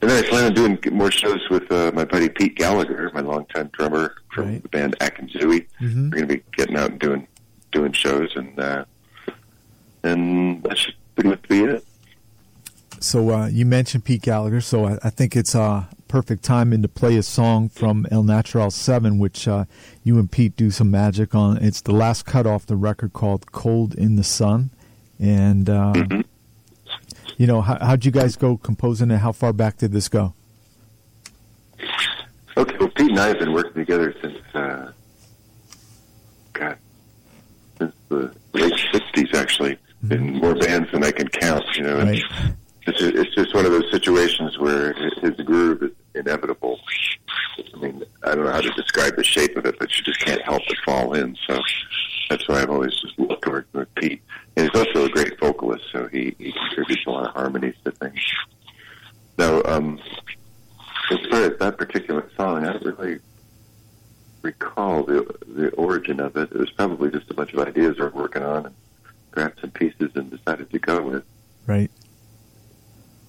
And 0.00 0.10
then 0.10 0.24
I 0.24 0.28
plan 0.28 0.44
on 0.46 0.54
doing 0.54 0.78
more 0.92 1.10
shows 1.10 1.48
with 1.48 1.70
uh, 1.70 1.92
my 1.94 2.04
buddy 2.04 2.28
Pete 2.28 2.56
Gallagher, 2.56 3.10
my 3.14 3.20
longtime 3.20 3.70
drummer 3.72 4.16
from 4.34 4.48
right. 4.48 4.62
the 4.62 4.68
band 4.68 4.98
Akinzui. 4.98 5.66
Mm-hmm. 5.80 6.10
We're 6.10 6.16
going 6.16 6.28
to 6.28 6.36
be 6.36 6.42
getting 6.56 6.76
out 6.76 6.90
and 6.90 6.98
doing 6.98 7.26
doing 7.70 7.92
shows, 7.92 8.34
and 8.36 8.58
uh, 8.58 8.84
and 10.02 10.62
that 10.64 10.76
should 10.76 10.94
pretty 11.14 11.30
much 11.30 11.42
be 11.48 11.64
it. 11.64 11.84
So 13.02 13.30
uh, 13.30 13.46
you 13.48 13.66
mentioned 13.66 14.04
Pete 14.04 14.22
Gallagher, 14.22 14.60
so 14.60 14.84
I, 14.86 14.98
I 15.02 15.10
think 15.10 15.34
it's 15.34 15.56
a 15.56 15.88
perfect 16.06 16.44
timing 16.44 16.82
to 16.82 16.88
play 16.88 17.16
a 17.16 17.22
song 17.22 17.68
from 17.68 18.06
El 18.12 18.22
Natural 18.22 18.70
Seven, 18.70 19.18
which 19.18 19.48
uh, 19.48 19.64
you 20.04 20.20
and 20.20 20.30
Pete 20.30 20.56
do 20.56 20.70
some 20.70 20.90
magic 20.90 21.34
on. 21.34 21.56
It's 21.56 21.80
the 21.80 21.92
last 21.92 22.26
cut 22.26 22.46
off 22.46 22.64
the 22.64 22.76
record 22.76 23.12
called 23.12 23.50
"Cold 23.50 23.96
in 23.96 24.14
the 24.14 24.22
Sun." 24.22 24.70
And 25.18 25.68
uh, 25.68 25.94
mm-hmm. 25.94 26.20
you 27.36 27.48
know, 27.48 27.60
how, 27.60 27.76
how'd 27.84 28.04
you 28.04 28.12
guys 28.12 28.36
go 28.36 28.56
composing 28.56 29.10
it? 29.10 29.18
How 29.18 29.32
far 29.32 29.52
back 29.52 29.78
did 29.78 29.90
this 29.90 30.08
go? 30.08 30.34
Okay, 32.56 32.76
well, 32.78 32.88
Pete 32.88 33.10
and 33.10 33.18
I 33.18 33.28
have 33.28 33.40
been 33.40 33.52
working 33.52 33.74
together 33.74 34.14
since 34.22 34.38
uh, 34.54 34.92
God, 36.52 36.78
since 37.78 37.94
the 38.08 38.32
late 38.52 38.74
'60s, 38.92 39.34
actually, 39.34 39.76
mm-hmm. 40.04 40.12
in 40.12 40.34
more 40.34 40.54
bands 40.54 40.92
than 40.92 41.02
I 41.02 41.10
can 41.10 41.26
count. 41.26 41.64
You 41.74 41.82
know, 41.82 41.98
right. 41.98 42.22
It's, 42.86 43.34
just 43.34 43.54
one 43.54 43.66
of 43.66 43.72
those 43.72 43.90
situations 43.90 44.58
where 44.58 44.92
his 45.20 45.36
groove 45.44 45.82
is 45.82 45.90
inevitable. 46.14 46.80
I 47.74 47.78
mean, 47.78 48.04
I 48.24 48.34
don't 48.34 48.44
know 48.44 48.52
how 48.52 48.60
to 48.60 48.70
describe 48.70 49.16
the 49.16 49.24
shape 49.24 49.56
of 49.56 49.66
it, 49.66 49.78
but 49.78 49.96
you 49.96 50.04
just 50.04 50.20
can't 50.20 50.42
help 50.42 50.62
but 50.66 50.78
fall 50.84 51.14
in. 51.14 51.36
So 51.46 51.60
that's 52.28 52.48
why 52.48 52.62
I've 52.62 52.70
always 52.70 52.94
just 53.00 53.18
looked 53.18 53.44
toward 53.44 53.66
with 53.72 53.94
Pete. 53.94 54.22
And 54.56 54.68
he's 54.68 54.80
also 54.80 55.06
a 55.06 55.08
great 55.08 55.38
vocalist, 55.38 55.84
so 55.92 56.08
he, 56.08 56.34
he 56.38 56.52
contributes 56.52 57.06
a 57.06 57.10
lot 57.10 57.26
of 57.26 57.34
harmonies 57.34 57.74
to 57.84 57.92
things. 57.92 58.20
Now, 59.38 59.62
um, 59.64 59.98
as 61.10 61.18
far 61.30 61.42
as 61.42 61.58
that 61.58 61.78
particular 61.78 62.30
song, 62.36 62.66
I 62.66 62.72
don't 62.72 62.98
really 62.98 63.18
recall 64.42 65.04
the 65.04 65.34
the 65.46 65.70
origin 65.70 66.20
of 66.20 66.36
it. 66.36 66.50
It 66.52 66.58
was 66.58 66.70
probably 66.70 67.10
just 67.10 67.30
a 67.30 67.34
bunch 67.34 67.52
of 67.52 67.60
ideas 67.66 67.96
we 67.96 68.04
were 68.04 68.10
working 68.10 68.42
on 68.42 68.66
and 68.66 68.74
grabbed 69.30 69.60
some 69.60 69.70
pieces 69.70 70.10
and 70.14 70.30
decided 70.30 70.70
to 70.70 70.78
go 70.78 71.02
with. 71.02 71.24
Right. 71.66 71.90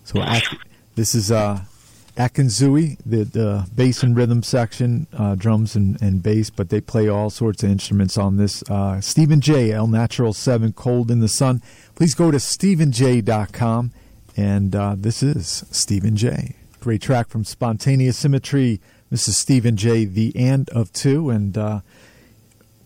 So 0.03 0.25
this 0.95 1.15
is 1.15 1.31
uh, 1.31 1.61
Akinzui, 2.17 2.97
the, 3.05 3.23
the 3.23 3.67
bass 3.73 4.03
and 4.03 4.15
rhythm 4.15 4.43
section, 4.43 5.07
uh, 5.17 5.35
drums 5.35 5.75
and, 5.75 5.99
and 6.01 6.21
bass, 6.21 6.49
but 6.49 6.69
they 6.69 6.79
play 6.79 7.07
all 7.07 7.29
sorts 7.29 7.63
of 7.63 7.71
instruments 7.71 8.17
on 8.17 8.37
this. 8.37 8.63
Uh, 8.69 9.01
Stephen 9.01 9.41
Jay, 9.41 9.71
El 9.71 9.87
Natural 9.87 10.33
7, 10.33 10.73
Cold 10.73 11.09
in 11.09 11.21
the 11.21 11.27
Sun. 11.27 11.61
Please 11.95 12.13
go 12.13 12.29
to 12.29 12.37
StephenJ.com. 12.37 13.91
And 14.35 14.75
uh, 14.75 14.95
this 14.97 15.23
is 15.23 15.63
Stephen 15.71 16.15
Jay. 16.15 16.55
Great 16.79 17.01
track 17.01 17.29
from 17.29 17.43
Spontaneous 17.43 18.17
Symmetry, 18.17 18.81
Mrs. 19.11 19.33
Stephen 19.33 19.77
Jay, 19.77 20.05
The 20.05 20.35
End 20.35 20.69
of 20.71 20.91
Two. 20.91 21.29
And 21.29 21.57
uh, 21.57 21.79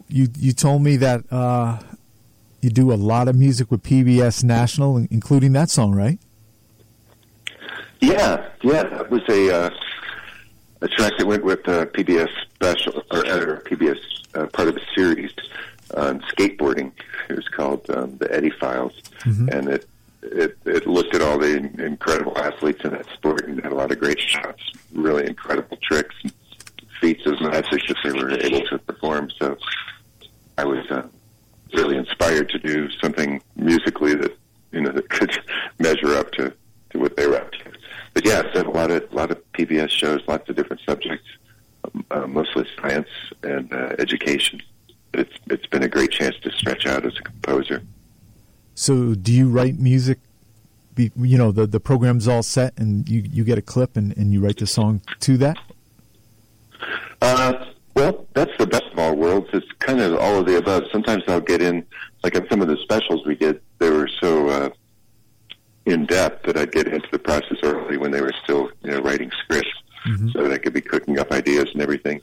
you, 0.08 0.28
you 0.38 0.54
told 0.54 0.84
me 0.84 0.98
that 0.98 1.24
uh, 1.32 1.80
you 2.62 2.70
do 2.70 2.92
a 2.92 2.96
lot 2.96 3.28
of 3.28 3.36
music 3.36 3.72
with 3.72 3.84
PBS 3.84 4.44
National, 4.44 4.98
including 4.98 5.54
that 5.54 5.70
song, 5.70 5.94
right? 5.94 6.20
Yeah, 8.00 8.50
yeah, 8.64 8.84
that 8.84 9.10
was 9.10 9.22
a 9.30 9.54
uh, 9.66 9.70
a 10.82 10.88
track 10.88 11.14
that 11.18 11.26
went 11.26 11.44
with 11.44 11.68
uh, 11.68 11.86
PBS 11.88 12.30
special 12.54 13.04
or, 13.12 13.20
or 13.26 13.64
PBS 13.66 13.98
uh, 14.36 14.46
part 14.48 14.68
of 14.68 14.78
a 14.78 14.82
series 14.96 15.32
on 15.96 16.22
skateboarding. 16.32 16.92
It 17.30 17.36
was 17.36 17.48
called 17.48 17.90
um, 17.90 18.18
the 18.18 18.34
Eddie 18.34 18.52
Files, 18.52 18.94
Mhm. 19.26 19.52
and 19.52 19.70
it, 19.70 19.88
it 20.22 20.58
it 20.66 20.86
looked 20.86 21.16
at 21.16 21.22
all 21.22 21.38
the 21.40 21.58
incredible 21.84 22.38
athletes 22.38 22.82
in 22.84 22.92
that 22.92 23.08
sport 23.14 23.48
and 23.48 23.62
had 23.64 23.72
a 23.72 23.76
lot 23.76 23.92
of 23.92 24.00
great 24.00 24.20
shots, 24.20 24.62
really 24.94 25.26
incredible 25.26 25.78
tricks, 25.82 26.16
and 26.24 26.32
feats 27.02 27.26
of 27.26 27.40
magic 27.42 27.82
that 27.88 27.98
they 28.04 28.12
were 28.12 28.32
able 28.32 28.62
to 28.68 28.78
perform. 28.80 29.30
So 29.40 29.58
I 30.58 30.66
was 30.66 30.86
uh, 30.92 31.08
really 31.74 31.98
inspired 31.98 32.50
to 32.50 32.60
do 32.60 32.90
something 33.02 33.42
musically 33.56 34.14
that 34.16 34.38
you 34.72 34.82
know 34.82 34.92
that 34.92 35.10
could 35.10 35.32
measure 35.80 36.14
up 36.16 36.32
to, 36.34 36.54
to 36.92 37.00
what 37.00 37.16
they 37.18 37.26
were 37.26 37.38
up 37.38 37.52
to. 37.54 37.72
But 38.18 38.26
yeah, 38.26 38.42
done 38.52 38.66
a 38.66 38.72
lot 38.72 38.90
of 38.90 39.04
a 39.12 39.16
lot 39.16 39.30
of 39.30 39.40
PBS 39.52 39.92
shows, 39.92 40.24
lots 40.28 40.50
of 40.50 40.56
different 40.56 40.82
subjects, 40.84 41.28
um, 41.84 42.04
uh, 42.10 42.26
mostly 42.26 42.66
science 42.82 43.10
and 43.44 43.72
uh, 43.72 43.96
education. 44.00 44.60
But 45.12 45.20
it's 45.20 45.34
it's 45.52 45.68
been 45.68 45.84
a 45.84 45.88
great 45.88 46.10
chance 46.10 46.36
to 46.40 46.52
stretch 46.52 46.88
out 46.88 47.06
as 47.06 47.16
a 47.16 47.22
composer. 47.22 47.84
So, 48.74 49.14
do 49.14 49.32
you 49.32 49.48
write 49.50 49.78
music? 49.78 50.18
Be, 50.96 51.12
you 51.16 51.38
know, 51.38 51.52
the 51.52 51.68
the 51.68 51.80
program's 51.80 52.28
all 52.28 52.42
set, 52.42 52.74
and 52.76 53.08
you 53.08 53.22
you 53.22 53.44
get 53.44 53.60
a 53.60 53.62
clip, 53.62 53.96
and, 53.96 54.18
and 54.18 54.34
you 54.34 54.42
write 54.42 54.58
the 54.58 54.66
song 54.66 55.04
to 55.20 55.38
that. 55.38 55.60
Uh, 57.22 57.66
well, 57.94 58.26
that's 58.34 58.58
the 58.58 58.66
best 58.66 58.86
of 58.94 58.98
all 58.98 59.16
worlds. 59.16 59.48
It's 59.54 59.72
kind 59.78 60.02
of 60.02 60.18
all 60.18 60.40
of 60.40 60.48
the 60.48 60.58
above. 60.58 60.86
Sometimes 60.92 61.22
I'll 61.28 61.40
get 61.40 61.62
in, 61.62 61.86
like 62.24 62.36
on 62.36 62.50
some 62.50 62.64
of 62.64 62.68
the 62.68 62.78
specials 62.78 63.28
we 63.28 63.36
did, 63.36 63.62
they 63.78 63.92
were 63.92 64.10
so 64.20 64.50
uh, 64.50 64.70
in 65.88 66.06
depth 66.06 66.46
that 66.46 66.58
I'd 66.58 66.72
get 66.72 66.88
into 66.88 67.08
the 67.12 67.20
process 67.20 67.58
early 67.64 67.98
when 67.98 68.12
they 68.12 68.22
were 68.22 68.34
still, 68.44 68.70
you 68.84 68.92
know, 68.92 69.00
writing 69.00 69.32
scripts, 69.44 69.70
Mhm. 70.06 70.34
so 70.34 70.44
that 70.44 70.52
I 70.52 70.58
could 70.58 70.74
be 70.74 70.82
cooking 70.82 71.18
up 71.18 71.32
ideas 71.32 71.70
and 71.74 71.82
everything. 71.82 72.22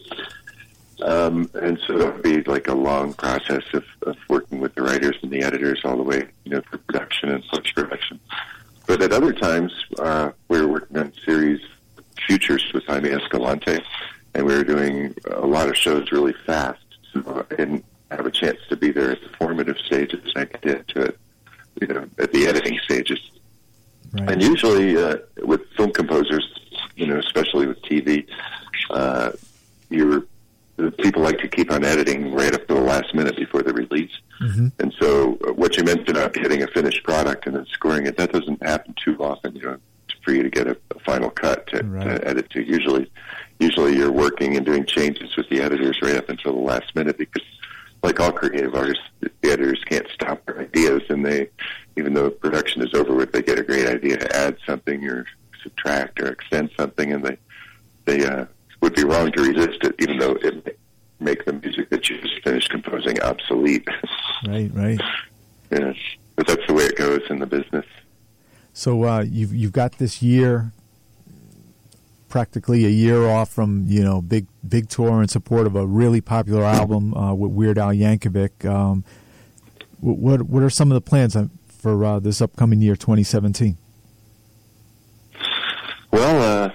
Um, 1.02 1.50
and 1.54 1.78
so 1.86 1.98
that 1.98 2.14
would 2.14 2.22
be 2.22 2.42
like 2.42 2.68
a 2.68 2.74
long 2.74 3.14
process 3.14 3.64
of, 3.72 3.84
of 4.06 4.16
working 4.28 4.60
with 4.60 4.74
the 4.74 4.82
writers 4.82 5.16
and 5.22 5.30
the 5.30 5.42
editors 5.42 5.80
all 5.84 5.96
the 5.96 6.02
way, 6.02 6.28
you 6.44 6.52
know, 6.52 6.60
through 6.68 6.78
production 6.80 7.30
and 7.30 7.42
post 7.44 7.74
production. 7.74 8.20
But 8.86 9.02
at 9.02 9.12
other 9.12 9.32
times, 9.32 9.72
uh, 9.98 10.30
we 10.48 10.60
were 10.60 10.68
working 10.68 10.98
on 10.98 11.12
series 11.24 11.60
Futures 12.26 12.64
with 12.72 12.84
Jaime 12.86 13.10
Escalante, 13.10 13.78
and 14.34 14.46
we 14.46 14.54
were 14.54 14.64
doing 14.64 15.14
a 15.30 15.46
lot 15.46 15.68
of 15.68 15.76
shows 15.76 16.12
really 16.12 16.34
fast. 16.46 16.80
So 17.12 17.44
I 17.50 17.54
didn't 17.54 17.84
have 18.10 18.24
a 18.24 18.30
chance 18.30 18.58
to 18.68 18.76
be 18.76 18.92
there 18.92 19.10
at 19.10 19.20
the 19.22 19.28
formative 19.36 19.76
stages. 19.78 20.32
I 20.36 20.44
did 20.62 20.86
to 20.88 21.02
it, 21.02 21.18
you 21.80 21.88
know, 21.88 22.06
at 22.18 22.32
the 22.32 22.46
editing 22.46 22.78
stages. 22.84 23.18
Right. 24.14 24.30
And 24.30 24.42
usually 24.42 24.96
uh, 24.96 25.16
with 25.42 25.62
film 25.76 25.90
composers, 25.92 26.46
you 26.96 27.06
know, 27.06 27.18
especially 27.18 27.66
with 27.66 27.80
TV, 27.82 28.26
uh, 28.90 29.32
you're 29.90 30.24
the 30.76 30.90
people 30.90 31.22
like 31.22 31.38
to 31.38 31.48
keep 31.48 31.70
on 31.70 31.84
editing 31.84 32.32
right 32.34 32.52
up 32.54 32.66
to 32.66 32.74
the 32.74 32.80
last 32.80 33.14
minute 33.14 33.36
before 33.36 33.62
the 33.62 33.72
release. 33.72 34.10
Mhm. 34.40 34.72
And 34.80 34.92
so, 34.98 35.38
uh, 35.46 35.52
what 35.52 35.76
you 35.76 35.84
mentioned 35.84 36.10
about 36.10 36.34
hitting 36.36 36.62
a 36.62 36.66
finished 36.68 37.04
product 37.04 37.46
and 37.46 37.54
then 37.54 37.66
scoring 37.66 38.06
it, 38.06 38.16
that 38.16 38.32
doesn't 38.32 38.60
happen 38.62 38.94
too 39.02 39.16
often. 39.22 39.54
You 39.54 39.62
know, 39.62 39.76
for 40.24 40.32
you 40.32 40.42
to 40.42 40.50
get 40.50 40.66
a, 40.66 40.76
a 40.94 40.98
final 41.00 41.30
cut 41.30 41.66
to, 41.68 41.84
Right. 41.84 42.04
to 42.20 42.28
edit 42.28 42.50
to. 42.50 42.62
Usually, 42.62 43.08
usually 43.60 43.96
you're 43.96 44.10
working 44.10 44.56
and 44.56 44.64
doing 44.66 44.84
changes 44.84 45.36
with 45.36 45.48
the 45.48 45.60
editors 45.60 46.00
right 46.02 46.16
up 46.16 46.28
until 46.28 46.52
the 46.54 46.58
last 46.60 46.94
minute 46.96 47.18
because, 47.18 47.44
like 48.02 48.18
all 48.18 48.32
creative 48.32 48.74
artists, 48.74 49.04
the 49.20 49.30
editors 49.44 49.82
can't 49.88 50.06
stop 50.12 50.44
their 50.46 50.58
ideas, 50.60 51.02
and 51.08 51.24
they, 51.24 51.48
even 51.96 52.14
though 52.14 52.30
production 52.30 52.82
is 52.82 52.94
over 52.94 53.14
with, 53.14 53.32
they 53.32 53.42
get 53.42 53.58
a 53.58 53.62
great 53.62 53.86
idea 53.86 54.16
to 54.16 54.36
add 54.36 54.56
something 54.66 55.04
or 55.08 55.26
subtract 55.62 56.20
or 56.20 56.28
extend 56.28 56.70
something, 56.76 57.12
and 57.12 57.24
they 57.24 57.38
they 58.04 58.26
uh, 58.26 58.44
would 58.80 58.94
be 58.94 59.04
wrong 59.04 59.32
to 59.32 59.42
resist 59.42 59.82
it, 59.82 59.94
even 59.98 60.18
though 60.18 60.32
it 60.32 60.64
may 60.64 60.72
make 61.20 61.44
the 61.44 61.52
music 61.54 61.88
that 61.90 62.08
you 62.08 62.20
just 62.20 62.42
finished 62.42 62.70
composing 62.70 63.20
obsolete. 63.20 63.86
Right. 64.46 64.70
Right. 64.74 65.00
yes, 65.70 65.96
but 66.36 66.46
that's 66.46 66.66
the 66.66 66.74
way 66.74 66.84
it 66.84 66.98
goes 66.98 67.22
in 67.30 67.38
the 67.38 67.46
business. 67.46 67.86
So 68.74 69.04
uh, 69.04 69.22
you've 69.22 69.54
you've 69.54 69.72
got 69.72 69.96
this 69.96 70.20
year, 70.20 70.72
practically 72.28 72.84
a 72.84 72.90
year 72.90 73.26
off 73.26 73.48
from 73.48 73.84
you 73.86 74.04
know 74.04 74.20
big 74.20 74.46
big 74.68 74.90
tour 74.90 75.22
in 75.22 75.28
support 75.28 75.66
of 75.66 75.76
a 75.76 75.86
really 75.86 76.20
popular 76.20 76.62
album 76.62 77.14
uh, 77.14 77.32
with 77.32 77.52
Weird 77.52 77.78
Al 77.78 77.92
Yankovic. 77.92 78.68
Um, 78.68 79.02
what 80.00 80.42
what 80.42 80.62
are 80.62 80.68
some 80.68 80.92
of 80.92 80.94
the 80.96 81.00
plans 81.00 81.34
uh, 81.34 81.46
for 81.84 82.02
uh, 82.02 82.18
this 82.18 82.40
upcoming 82.40 82.80
year, 82.80 82.96
2017? 82.96 83.76
Well, 86.10 86.64
uh, 86.66 86.70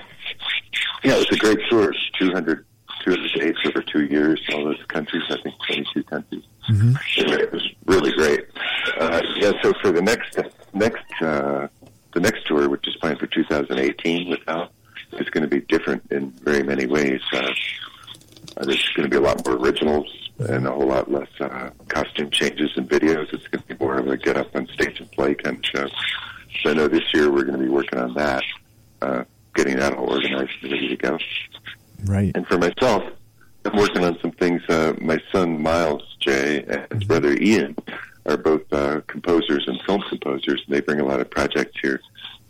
yeah, 1.03 1.15
it 1.15 1.17
was 1.17 1.31
a 1.31 1.37
great 1.37 1.57
tour. 1.67 1.91
200, 2.19 2.63
200 3.03 3.31
dates 3.33 3.57
over 3.65 3.81
two 3.81 4.05
years, 4.05 4.39
all 4.53 4.65
those 4.65 4.83
countries, 4.87 5.23
I 5.31 5.37
think 5.41 5.55
22 5.65 6.03
countries. 6.03 6.43
hmm 6.67 6.93
Anyway, 7.17 7.41
it 7.41 7.51
was 7.51 7.67
really 7.87 8.11
great. 8.11 8.45
Uh, 8.99 9.19
yeah, 9.37 9.51
so 9.63 9.73
for 9.81 9.91
the 9.91 10.01
next, 10.03 10.37
next, 10.73 11.21
uh, 11.23 11.67
the 12.13 12.19
next 12.19 12.45
tour, 12.45 12.69
which 12.69 12.87
is 12.87 12.95
planned 12.97 13.17
for 13.17 13.25
2018 13.25 14.29
with 14.29 14.41
Al, 14.47 14.69
is 15.13 15.27
going 15.31 15.41
to 15.41 15.47
be 15.47 15.61
different 15.61 16.03
in 16.11 16.29
very 16.43 16.61
many 16.61 16.85
ways. 16.85 17.21
Uh, 17.33 17.37
uh, 18.57 18.65
there's 18.65 18.87
going 18.95 19.09
to 19.09 19.09
be 19.09 19.17
a 19.17 19.27
lot 19.27 19.43
more 19.43 19.55
originals 19.55 20.05
and 20.37 20.67
a 20.67 20.71
whole 20.71 20.87
lot 20.87 21.11
less 21.11 21.29
uh, 21.39 21.71
costume 21.87 22.29
changes 22.29 22.69
and 22.75 22.87
videos. 22.87 23.33
It's 23.33 23.47
going 23.47 23.63
to 23.79 23.83
more 23.83 23.97
of 23.97 24.07
a 24.07 24.17
get 24.17 24.37
up 24.37 24.55
on 24.55 24.67
stage 24.67 24.99
and 24.99 25.11
play 25.11 25.35
kind 25.35 25.57
of 25.57 25.65
show. 25.65 25.87
So 26.61 26.71
I 26.71 26.73
know 26.73 26.87
this 26.87 27.13
year 27.13 27.31
we're 27.31 27.43
going 27.43 27.59
to 27.59 27.63
be 27.63 27.69
working 27.69 27.99
on 27.99 28.13
that, 28.15 28.43
uh, 29.01 29.23
getting 29.55 29.77
that 29.77 29.93
all 29.93 30.11
organized 30.11 30.51
and 30.61 30.71
ready 30.71 30.87
to 30.89 30.95
go. 30.95 31.17
Right. 32.05 32.31
And 32.35 32.47
for 32.47 32.57
myself, 32.57 33.03
I'm 33.65 33.77
working 33.77 34.03
on 34.03 34.17
some 34.21 34.31
things. 34.31 34.61
Uh, 34.69 34.93
my 35.01 35.19
son 35.31 35.61
Miles 35.61 36.15
Jay 36.19 36.63
and 36.63 36.87
his 36.91 37.03
brother 37.03 37.33
Ian 37.33 37.75
are 38.25 38.37
both 38.37 38.71
uh, 38.71 39.01
composers 39.07 39.67
and 39.67 39.79
film 39.85 40.03
composers, 40.09 40.63
and 40.65 40.75
they 40.75 40.81
bring 40.81 40.99
a 40.99 41.05
lot 41.05 41.19
of 41.19 41.29
projects 41.29 41.77
here 41.81 41.99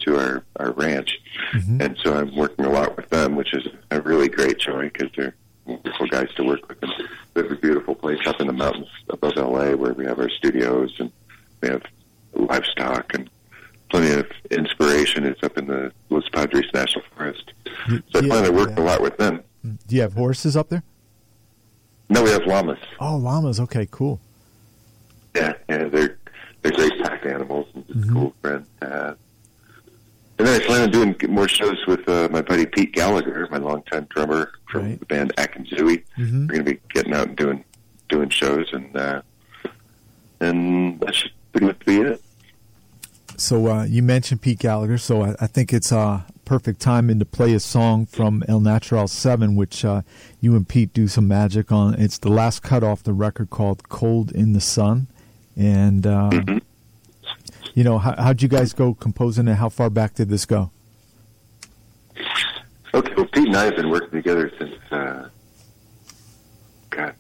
to 0.06 0.18
our 0.18 0.44
our 0.58 0.72
ranch. 0.72 1.20
Mhm. 1.54 1.82
And 1.82 1.98
so 2.04 2.16
I'm 2.16 2.36
working 2.36 2.66
a 2.66 2.70
lot 2.70 2.96
with 2.96 3.10
them, 3.10 3.36
which 3.36 3.54
is 3.54 3.68
a 3.92 4.02
really 4.02 4.30
great 4.30 4.60
joy 4.60 4.90
because 4.94 5.10
they're 5.16 5.36
wonderful 5.66 6.08
guys 6.08 6.30
to 6.36 6.44
work 6.44 6.68
with. 6.68 6.82
And 6.82 6.94
we 7.34 7.42
have 7.44 7.52
a 7.52 7.56
beautiful 7.56 7.96
place 7.96 8.20
up 8.26 8.40
in 8.40 8.48
the 8.48 8.54
mountains 8.54 8.88
above 9.10 9.36
LA 9.36 9.76
where 9.76 9.94
we 9.94 10.06
have 10.06 10.20
our 10.20 10.30
studios 10.30 10.96
and 11.00 11.12
we 11.62 11.70
have 11.70 11.82
livestock 12.34 13.14
and 13.14 13.30
plenty 13.90 14.12
of 14.12 14.28
inspiration. 14.52 15.26
It's 15.26 15.42
up 15.44 15.58
in 15.58 15.68
the 15.68 15.92
Los 16.10 16.28
Padres 16.30 16.66
National 16.74 17.04
Forest. 17.16 17.54
So 17.88 18.20
I 18.20 18.20
yeah, 18.20 18.28
plan 18.28 18.44
to 18.46 18.52
work 18.52 18.70
yeah. 18.72 18.84
a 18.84 18.86
lot 18.86 19.02
with 19.02 19.18
them. 19.18 19.44
Do 19.88 19.96
you 19.96 20.02
have 20.02 20.14
horses 20.14 20.56
up 20.56 20.70
there? 20.70 20.84
No, 22.10 22.24
we 22.24 22.32
have 22.32 22.46
llamas. 22.46 22.80
Oh, 23.00 23.18
llamas. 23.18 23.60
Okay, 23.60 23.88
cool. 23.92 24.20
Yeah, 25.36 25.54
yeah, 25.68 25.86
they're 25.86 26.18
they're 26.62 26.72
great 26.72 27.02
pack 27.02 27.26
animals 27.26 27.68
and 27.74 27.88
just 27.88 28.00
Mhm. 28.02 28.14
cool 28.14 28.34
friends 28.42 28.68
to 28.82 28.88
have. 28.90 29.18
And 30.38 30.48
then 30.48 30.62
I 30.62 30.66
plan 30.66 30.82
on 30.84 30.92
doing 30.92 31.16
more 31.30 31.48
shows 31.48 31.78
with 31.88 32.08
uh, 32.10 32.28
my 32.32 32.42
buddy 32.42 32.66
Pete 32.66 32.94
Gallagher, 32.94 33.48
my 33.52 33.58
longtime 33.58 34.08
drummer 34.10 34.52
from 34.72 34.86
Right. 34.86 35.00
the 35.00 35.06
band 35.06 35.34
Akinzui. 35.38 36.04
Mhm. 36.18 36.48
We're 36.50 36.56
going 36.56 36.66
to 36.66 36.72
be 36.74 36.80
getting 36.94 37.14
out 37.14 37.28
and 37.28 37.38
doing 37.38 37.64
doing 38.08 38.30
shows, 38.30 38.68
and 38.74 38.96
uh, 38.98 39.22
and 40.40 41.00
that 41.02 41.14
should 41.16 41.32
pretty 41.52 41.68
much 41.68 41.80
be 41.86 41.98
it. 42.02 42.22
So 43.50 43.66
uh, 43.66 43.84
you 43.86 44.04
mentioned 44.04 44.44
Pete 44.44 44.60
Gallagher, 44.60 45.00
so 45.00 45.24
I, 45.24 45.36
I 45.42 45.48
think 45.48 45.74
it's 45.74 45.92
uh, 45.92 46.22
perfect 46.46 46.80
timing 46.80 47.18
to 47.18 47.26
play 47.26 47.56
a 47.56 47.60
song 47.60 48.06
from 48.06 48.44
El 48.48 48.60
Natural 48.60 49.08
Seven, 49.08 49.56
which 49.56 49.84
uh, 49.84 50.04
you 50.40 50.56
and 50.56 50.70
Pete 50.70 50.94
do 50.94 51.08
some 51.08 51.28
magic 51.28 51.72
on. 51.72 51.96
It's 51.96 52.20
the 52.20 52.30
last 52.30 52.62
cut 52.62 52.84
off 52.84 53.02
the 53.02 53.12
record 53.12 53.50
called 53.50 53.90
"Cold 53.90 54.32
in 54.34 54.54
the 54.54 54.62
Sun," 54.62 55.08
and 55.58 56.06
uh, 56.06 56.30
Mhm. 56.30 56.62
you 57.74 57.84
know 57.84 57.98
how, 57.98 58.14
how'd 58.22 58.44
you 58.44 58.48
guys 58.48 58.72
go 58.72 58.94
composing 58.94 59.48
it? 59.48 59.56
How 59.56 59.70
far 59.70 59.90
back 59.90 60.14
did 60.14 60.30
this 60.30 60.46
go? 60.46 60.70
Okay, 62.94 63.14
well, 63.18 63.26
Pete 63.34 63.48
and 63.48 63.58
I 63.58 63.66
have 63.66 63.76
been 63.78 63.90
working 63.90 64.12
together 64.12 64.52
since, 64.60 64.76
uh, 64.92 65.28
God, 66.92 67.16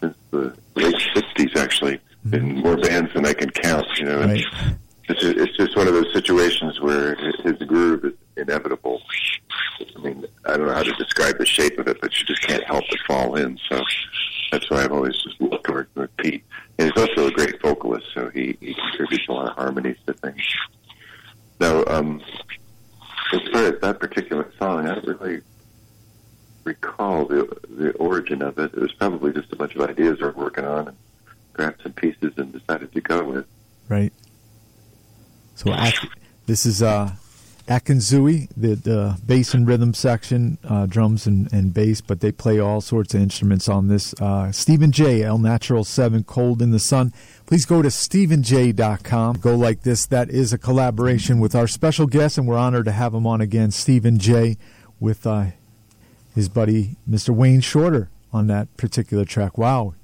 since 0.00 0.16
the 0.30 0.56
late 0.76 0.94
'60s, 1.12 1.56
actually, 1.56 1.98
in 2.32 2.54
more 2.62 2.76
bands 2.76 3.12
than 3.14 3.26
I 3.26 3.32
can 3.32 3.50
count. 3.50 3.84
You 3.98 4.04
know, 4.04 4.20
Right. 4.26 4.38
ju- 4.38 4.76
it's 5.08 5.56
just 5.56 5.76
one 5.76 5.86
of 5.88 5.94
those 5.94 6.12
situations 6.12 6.80
where 6.80 7.14
his 7.42 7.58
groove 7.66 8.04
is 8.04 8.12
inevitable. 8.36 9.02
I 9.96 10.00
mean, 10.00 10.26
I 10.46 10.56
don't 10.56 10.66
know 10.66 10.74
how 10.74 10.82
to 10.82 10.92
describe 10.92 11.38
the 11.38 11.46
shape 11.46 11.78
of 11.78 11.88
it, 11.88 12.00
but 12.00 12.18
you 12.18 12.26
just 12.26 12.42
can't 12.42 12.64
help 12.64 12.84
but 12.88 13.00
fall 13.06 13.36
in. 13.36 13.58
So 13.68 13.82
that's 14.50 14.70
why 14.70 14.84
I've 14.84 14.92
always 14.92 15.16
just 15.22 15.40
looked 15.40 15.68
with 15.94 16.16
Pete. 16.16 16.44
And 16.78 16.90
he's 16.90 17.02
also 17.02 17.28
a 17.28 17.30
great 17.30 17.60
vocalist, 17.60 18.06
so 18.14 18.30
he, 18.30 18.56
he 18.60 18.74
contributes 18.74 19.28
a 19.28 19.32
lot 19.32 19.48
of 19.48 19.56
harmonies 19.56 19.96
to 20.06 20.14
things. 20.14 20.42
Now, 21.60 21.84
um, 21.86 22.20
as 23.32 23.40
far 23.52 23.64
as 23.64 23.80
that 23.80 24.00
particular 24.00 24.52
song, 24.58 24.86
I 24.86 24.94
don't 24.94 25.20
really 25.20 25.40
recall 26.64 27.26
the 27.26 27.56
the 27.68 27.92
origin 27.92 28.42
of 28.42 28.58
it. 28.58 28.72
It 28.74 28.80
was 28.80 28.92
probably 28.92 29.32
just 29.32 29.52
a 29.52 29.56
bunch 29.56 29.74
of 29.74 29.88
ideas 29.88 30.18
we 30.18 30.26
were 30.26 30.32
working 30.32 30.64
on 30.64 30.88
and 30.88 30.96
grabbed 31.52 31.82
some 31.82 31.92
pieces 31.92 32.32
and 32.36 32.52
decided 32.52 32.92
to 32.92 33.00
go 33.00 33.22
with. 33.24 33.46
Right. 33.88 34.12
So 35.54 35.74
this 36.46 36.66
is 36.66 36.82
uh, 36.82 37.14
Akinzui, 37.68 38.50
the, 38.56 38.74
the 38.74 39.18
bass 39.24 39.54
and 39.54 39.66
rhythm 39.66 39.94
section, 39.94 40.58
uh, 40.64 40.84
drums 40.84 41.26
and, 41.26 41.50
and 41.52 41.72
bass, 41.72 42.02
but 42.02 42.20
they 42.20 42.30
play 42.30 42.58
all 42.58 42.82
sorts 42.82 43.14
of 43.14 43.22
instruments 43.22 43.68
on 43.68 43.88
this. 43.88 44.12
Uh, 44.20 44.52
Stephen 44.52 44.92
Jay, 44.92 45.22
El 45.22 45.38
Natural 45.38 45.82
7, 45.82 46.24
Cold 46.24 46.60
in 46.60 46.72
the 46.72 46.78
Sun. 46.78 47.12
Please 47.46 47.64
go 47.64 47.80
to 47.80 47.88
StephenJ.com. 47.88 49.36
Go 49.38 49.56
like 49.56 49.82
this. 49.82 50.04
That 50.04 50.28
is 50.28 50.52
a 50.52 50.58
collaboration 50.58 51.40
with 51.40 51.54
our 51.54 51.66
special 51.66 52.06
guest, 52.06 52.36
and 52.36 52.46
we're 52.46 52.58
honored 52.58 52.84
to 52.84 52.92
have 52.92 53.14
him 53.14 53.26
on 53.26 53.40
again, 53.40 53.70
Stephen 53.70 54.18
Jay, 54.18 54.58
with 55.00 55.26
uh, 55.26 55.46
his 56.34 56.50
buddy, 56.50 56.96
Mr. 57.08 57.30
Wayne 57.30 57.62
Shorter, 57.62 58.10
on 58.30 58.46
that 58.48 58.76
particular 58.76 59.24
track. 59.24 59.56
Wow. 59.56 59.94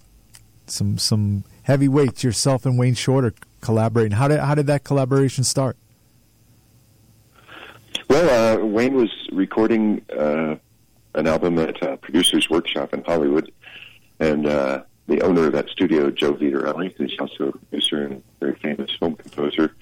Some, 0.66 0.97
some 0.97 1.45
heavyweights, 1.64 2.25
yourself 2.25 2.64
and 2.64 2.78
Wayne 2.78 2.95
Shorter 2.95 3.35
collaborating. 3.60 4.12
How 4.12 4.28
did, 4.28 4.40
how 4.40 4.54
did 4.54 4.66
that 4.66 4.84
collaboration 4.84 5.44
start? 5.44 5.76
Well, 8.08 8.58
uh, 8.58 8.64
Wayne 8.64 8.94
was 8.94 9.10
recording 9.32 10.04
uh, 10.16 10.56
an 11.14 11.26
album 11.26 11.58
at 11.58 11.80
a 11.82 11.96
producer's 11.96 12.50
workshop 12.50 12.92
in 12.92 13.04
Hollywood, 13.04 13.52
and 14.18 14.46
uh, 14.46 14.82
the 15.06 15.22
owner 15.22 15.46
of 15.46 15.52
that 15.52 15.68
studio, 15.68 16.10
Joe 16.10 16.34
Vitarelli, 16.34 16.94
who's 16.96 17.16
also 17.20 17.48
a 17.48 17.52
producer 17.52 18.04
and 18.04 18.22
very 18.40 18.56
famous 18.56 18.90
film 18.98 19.14
composer, 19.14 19.74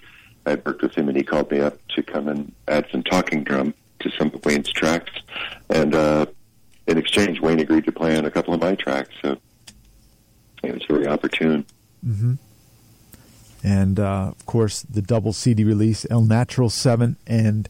I 0.46 0.56
worked 0.56 0.82
with 0.82 0.94
him, 0.94 1.08
and 1.08 1.16
he 1.16 1.22
called 1.22 1.50
me 1.50 1.60
up 1.60 1.78
to 1.88 2.02
come 2.02 2.28
and 2.28 2.52
add 2.66 2.86
some 2.90 3.02
talking 3.02 3.44
drum 3.44 3.74
to 4.00 4.10
some 4.10 4.28
of 4.28 4.44
Wayne's 4.44 4.70
tracks, 4.70 5.12
and 5.70 5.94
uh, 5.94 6.26
in 6.86 6.96
exchange, 6.98 7.40
Wayne 7.40 7.60
agreed 7.60 7.84
to 7.84 7.92
play 7.92 8.16
on 8.16 8.24
a 8.24 8.30
couple 8.30 8.54
of 8.54 8.60
my 8.60 8.74
tracks. 8.74 9.10
So 9.22 9.36
it 10.62 10.74
was 10.74 10.84
very 10.86 11.06
opportune. 11.06 11.64
Mm-hmm. 12.06 12.34
And 13.68 14.00
uh, 14.00 14.28
of 14.30 14.46
course, 14.46 14.80
the 14.80 15.02
double 15.02 15.34
CD 15.34 15.62
release, 15.62 16.06
El 16.10 16.22
Natural 16.22 16.70
Seven, 16.70 17.16
and 17.26 17.68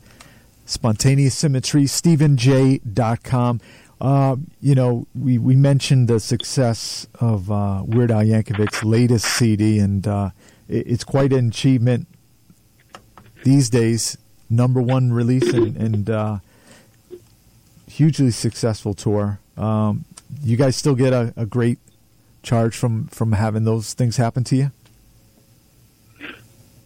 Spontaneous 0.64 1.36
Symmetry, 1.36 1.86
StephenJ.com. 1.86 3.60
Uh, 4.00 4.36
you 4.60 4.76
know, 4.76 5.08
we, 5.20 5.38
we 5.38 5.56
mentioned 5.56 6.06
the 6.06 6.20
success 6.20 7.08
of 7.18 7.50
uh, 7.50 7.82
Weird 7.84 8.12
Al 8.12 8.22
Yankovic's 8.22 8.84
latest 8.84 9.24
CD, 9.24 9.80
and 9.80 10.06
uh, 10.06 10.30
it, 10.68 10.86
it's 10.86 11.02
quite 11.02 11.32
an 11.32 11.48
achievement 11.48 12.06
these 13.42 13.68
days. 13.68 14.16
Number 14.48 14.80
one 14.80 15.12
release 15.12 15.52
and, 15.52 15.76
and 15.76 16.08
uh, 16.08 16.38
hugely 17.88 18.30
successful 18.30 18.94
tour. 18.94 19.40
Um, 19.56 20.04
you 20.44 20.56
guys 20.56 20.76
still 20.76 20.94
get 20.94 21.12
a, 21.12 21.34
a 21.36 21.44
great 21.44 21.80
charge 22.44 22.76
from, 22.76 23.08
from 23.08 23.32
having 23.32 23.64
those 23.64 23.94
things 23.94 24.16
happen 24.16 24.44
to 24.44 24.54
you? 24.56 24.70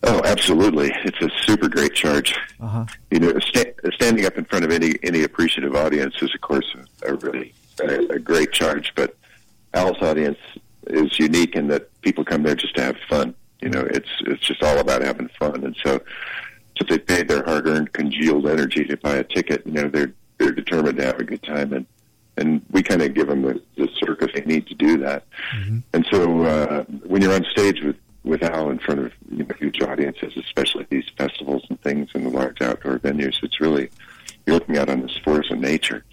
Oh, 0.05 0.21
absolutely! 0.25 0.93
It's 1.05 1.21
a 1.21 1.31
super 1.45 1.69
great 1.69 1.95
charge. 1.95 2.35
Uh-huh. 2.61 2.87
You 3.11 3.21
know, 3.21 3.39
sta- 3.39 3.73
standing 3.93 4.27
up 4.27 4.37
in 4.37 4.45
front 4.45 4.65
of 4.65 4.73
any 4.73 4.95
any 5.03 5.23
appreciative 5.23 5.77
audience 5.77 6.15
is, 6.21 6.35
of 6.35 6.41
course, 6.41 6.75
a, 7.03 7.13
a 7.13 7.15
really 7.17 7.55
a, 7.81 8.15
a 8.15 8.19
great 8.19 8.53
charge. 8.53 8.93
But 8.97 9.17
Al's 9.75 10.03
audience 10.03 10.39
is 10.89 11.19
unique 11.19 11.55
in 11.55 11.69
that 11.69 11.89
people 12.03 12.25
come 12.25 12.43
there 12.43 12.57
just 12.57 12.75
to 12.77 12.83
have 12.83 12.97
fun. 13.09 13.35
You 13.61 13.69
know, 13.69 13.81
it's 13.81 14.11
it's 14.27 14.43
just 14.43 14.63
all 14.63 14.79
about 14.79 15.03
having 15.03 15.29
fun, 15.39 15.65
and 15.65 15.77
so 15.85 16.01
so 16.77 16.85
they 16.89 16.99
paid 16.99 17.29
their 17.29 17.45
hard 17.45 17.69
earned 17.69 17.93
congealed 17.93 18.49
energy 18.49 18.85
to 18.85 18.97
buy 18.97 19.17
a 19.17 19.25
ticket. 19.25 19.65
You 19.65 19.73
know, 19.73 19.89
they're 19.89 20.13
they're 20.39 20.53
determined 20.53 20.99
to 20.99 21.07
have 21.07 21.21
a 21.21 21.25
good 21.25 21.45
time, 21.45 21.73
and 21.73 21.87
and 22.37 22.63
we 22.71 22.83
kind 22.83 23.03
of 23.03 23.15
give 23.15 23.29
them 23.29 23.43
the, 23.43 23.63
the 23.77 23.89
circus 24.05 24.31
they 24.35 24.41
need 24.41 24.67
to 24.67 24.75
do 24.75 24.99
that. 24.99 25.25
Mm-hmm. 25.55 25.79
And 25.93 26.07
so 26.11 26.43
uh, 26.43 26.85
when 27.05 27.23
you're 27.23 27.35
on 27.35 27.45
stage 27.53 27.83
with 27.83 27.97
with 28.25 28.43
Al 28.43 28.71
in 28.71 28.79
front 28.79 29.01
of 29.01 29.13
you 29.31 29.45
know, 29.45 29.55
huge 29.59 29.83
audiences, 29.83 30.37
especially 30.37 30.87
these 30.91 31.09
festivals 31.17 31.65
and 31.69 31.81
things 31.81 32.11
in 32.15 32.25
the 32.25 32.31
large 32.31 32.61
outdoor 32.63 32.99
venues. 32.99 33.43
It's 33.43 33.61
really 33.61 33.91
you're 34.47 34.55
looking 34.55 34.79
out 34.79 34.89
on 34.89 35.03
this 35.03 35.17
force 35.19 35.51
of 35.51 35.59
nature. 35.59 36.05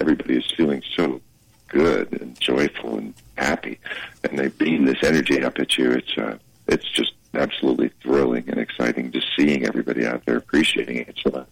Everybody 0.00 0.38
is 0.38 0.50
feeling 0.56 0.82
so 0.96 1.20
good 1.68 2.20
and 2.20 2.38
joyful 2.40 2.98
and 2.98 3.14
happy, 3.36 3.78
and 4.24 4.38
they 4.38 4.48
beam 4.48 4.84
this 4.84 4.98
energy 5.02 5.42
up 5.42 5.58
at 5.58 5.76
you. 5.76 5.92
It's 5.92 6.18
uh, 6.18 6.38
it's 6.66 6.90
just 6.90 7.12
absolutely 7.34 7.90
thrilling 8.02 8.48
and 8.48 8.58
exciting 8.58 9.12
just 9.12 9.26
seeing 9.36 9.66
everybody 9.66 10.06
out 10.06 10.24
there 10.24 10.36
appreciating 10.36 10.96
it. 10.96 11.08
It's 11.08 11.26
a 11.26 11.46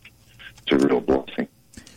it's 0.63 0.73
a 0.73 0.87
real 0.87 1.01
blessing. 1.01 1.49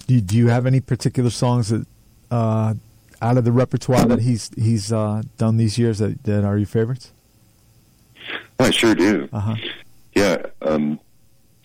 Do 0.08 0.16
you, 0.16 0.22
do 0.22 0.38
you 0.38 0.48
have 0.48 0.66
any 0.66 0.82
particular 0.82 1.30
songs 1.30 1.70
that 1.70 1.86
uh, 2.32 2.74
out 3.22 3.38
of 3.38 3.46
the 3.46 3.52
repertoire 3.52 4.06
that 4.06 4.20
he's 4.20 4.52
he's 4.56 4.92
uh, 4.92 5.22
done 5.38 5.58
these 5.58 5.78
years 5.78 6.00
that, 6.00 6.24
that 6.24 6.44
are 6.44 6.58
your 6.58 6.68
favorites? 6.68 7.12
I 8.70 8.72
sure 8.72 8.96
do. 8.96 9.30
Uh-huh. 9.32 9.56
Yeah. 10.14 10.44
Um, 10.62 11.00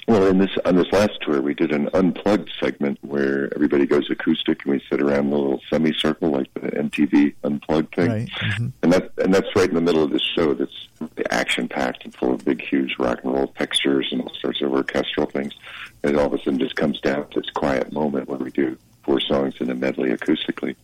well, 0.06 0.26
in 0.26 0.38
this 0.38 0.50
on 0.66 0.76
this 0.76 0.92
last 0.92 1.12
tour, 1.22 1.40
we 1.40 1.54
did 1.54 1.72
an 1.72 1.88
unplugged 1.94 2.50
segment 2.60 2.98
where 3.00 3.52
everybody 3.54 3.86
goes 3.86 4.10
acoustic, 4.10 4.64
and 4.64 4.74
we 4.74 4.82
sit 4.90 5.00
around 5.00 5.32
a 5.32 5.36
little 5.36 5.60
semicircle 5.70 6.30
like 6.30 6.52
the 6.54 6.60
MTV 6.60 7.34
unplugged 7.42 7.94
thing. 7.94 8.10
Right. 8.10 8.28
Mm-hmm. 8.28 8.68
And 8.82 8.92
that 8.92 9.10
and 9.18 9.34
that's 9.34 9.48
right 9.56 9.68
in 9.68 9.74
the 9.74 9.80
middle 9.80 10.04
of 10.04 10.10
this 10.10 10.22
show. 10.22 10.52
That's 10.52 10.88
action 11.30 11.68
packed 11.68 12.04
and 12.04 12.14
full 12.14 12.34
of 12.34 12.44
big, 12.44 12.60
huge 12.60 12.96
rock 12.98 13.20
and 13.24 13.32
roll 13.32 13.48
textures 13.48 14.08
and 14.12 14.20
all 14.20 14.32
sorts 14.40 14.60
of 14.60 14.72
orchestral 14.72 15.26
things. 15.26 15.54
And 16.02 16.16
all 16.18 16.26
of 16.26 16.34
a 16.34 16.38
sudden, 16.38 16.58
just 16.58 16.76
comes 16.76 17.00
down 17.00 17.28
to 17.30 17.40
this 17.40 17.50
quiet 17.50 17.90
moment 17.92 18.28
where 18.28 18.38
we 18.38 18.50
do 18.50 18.76
four 19.04 19.20
songs 19.20 19.54
in 19.58 19.70
a 19.70 19.74
medley 19.74 20.10
acoustically, 20.10 20.76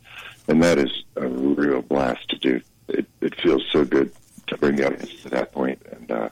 and 0.49 0.63
that 0.63 0.79
is 0.79 1.05
a 1.17 1.27
real 1.29 1.83
blast 1.83 2.27
to 2.31 2.37
do. 2.37 2.61
It, 2.89 3.07
it 3.21 3.39
feels 3.41 3.65
so 3.71 3.85
good 3.85 4.11
to 4.51 4.59
bring 4.59 4.77
the 4.77 4.87
audience 4.87 5.23
to 5.23 5.29
that 5.31 5.53
point, 5.53 5.81
and 5.91 6.11
uh, 6.11 6.29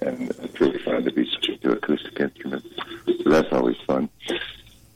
and 0.00 0.30
it's 0.30 0.60
really 0.60 0.78
fun 0.78 1.04
to 1.04 1.12
be 1.12 1.28
such 1.30 1.48
a 1.50 1.56
good 1.58 1.76
acoustic 1.78 2.18
instrument. 2.18 2.64
So 3.22 3.30
that's 3.30 3.52
always 3.52 3.76
fun. 3.86 4.08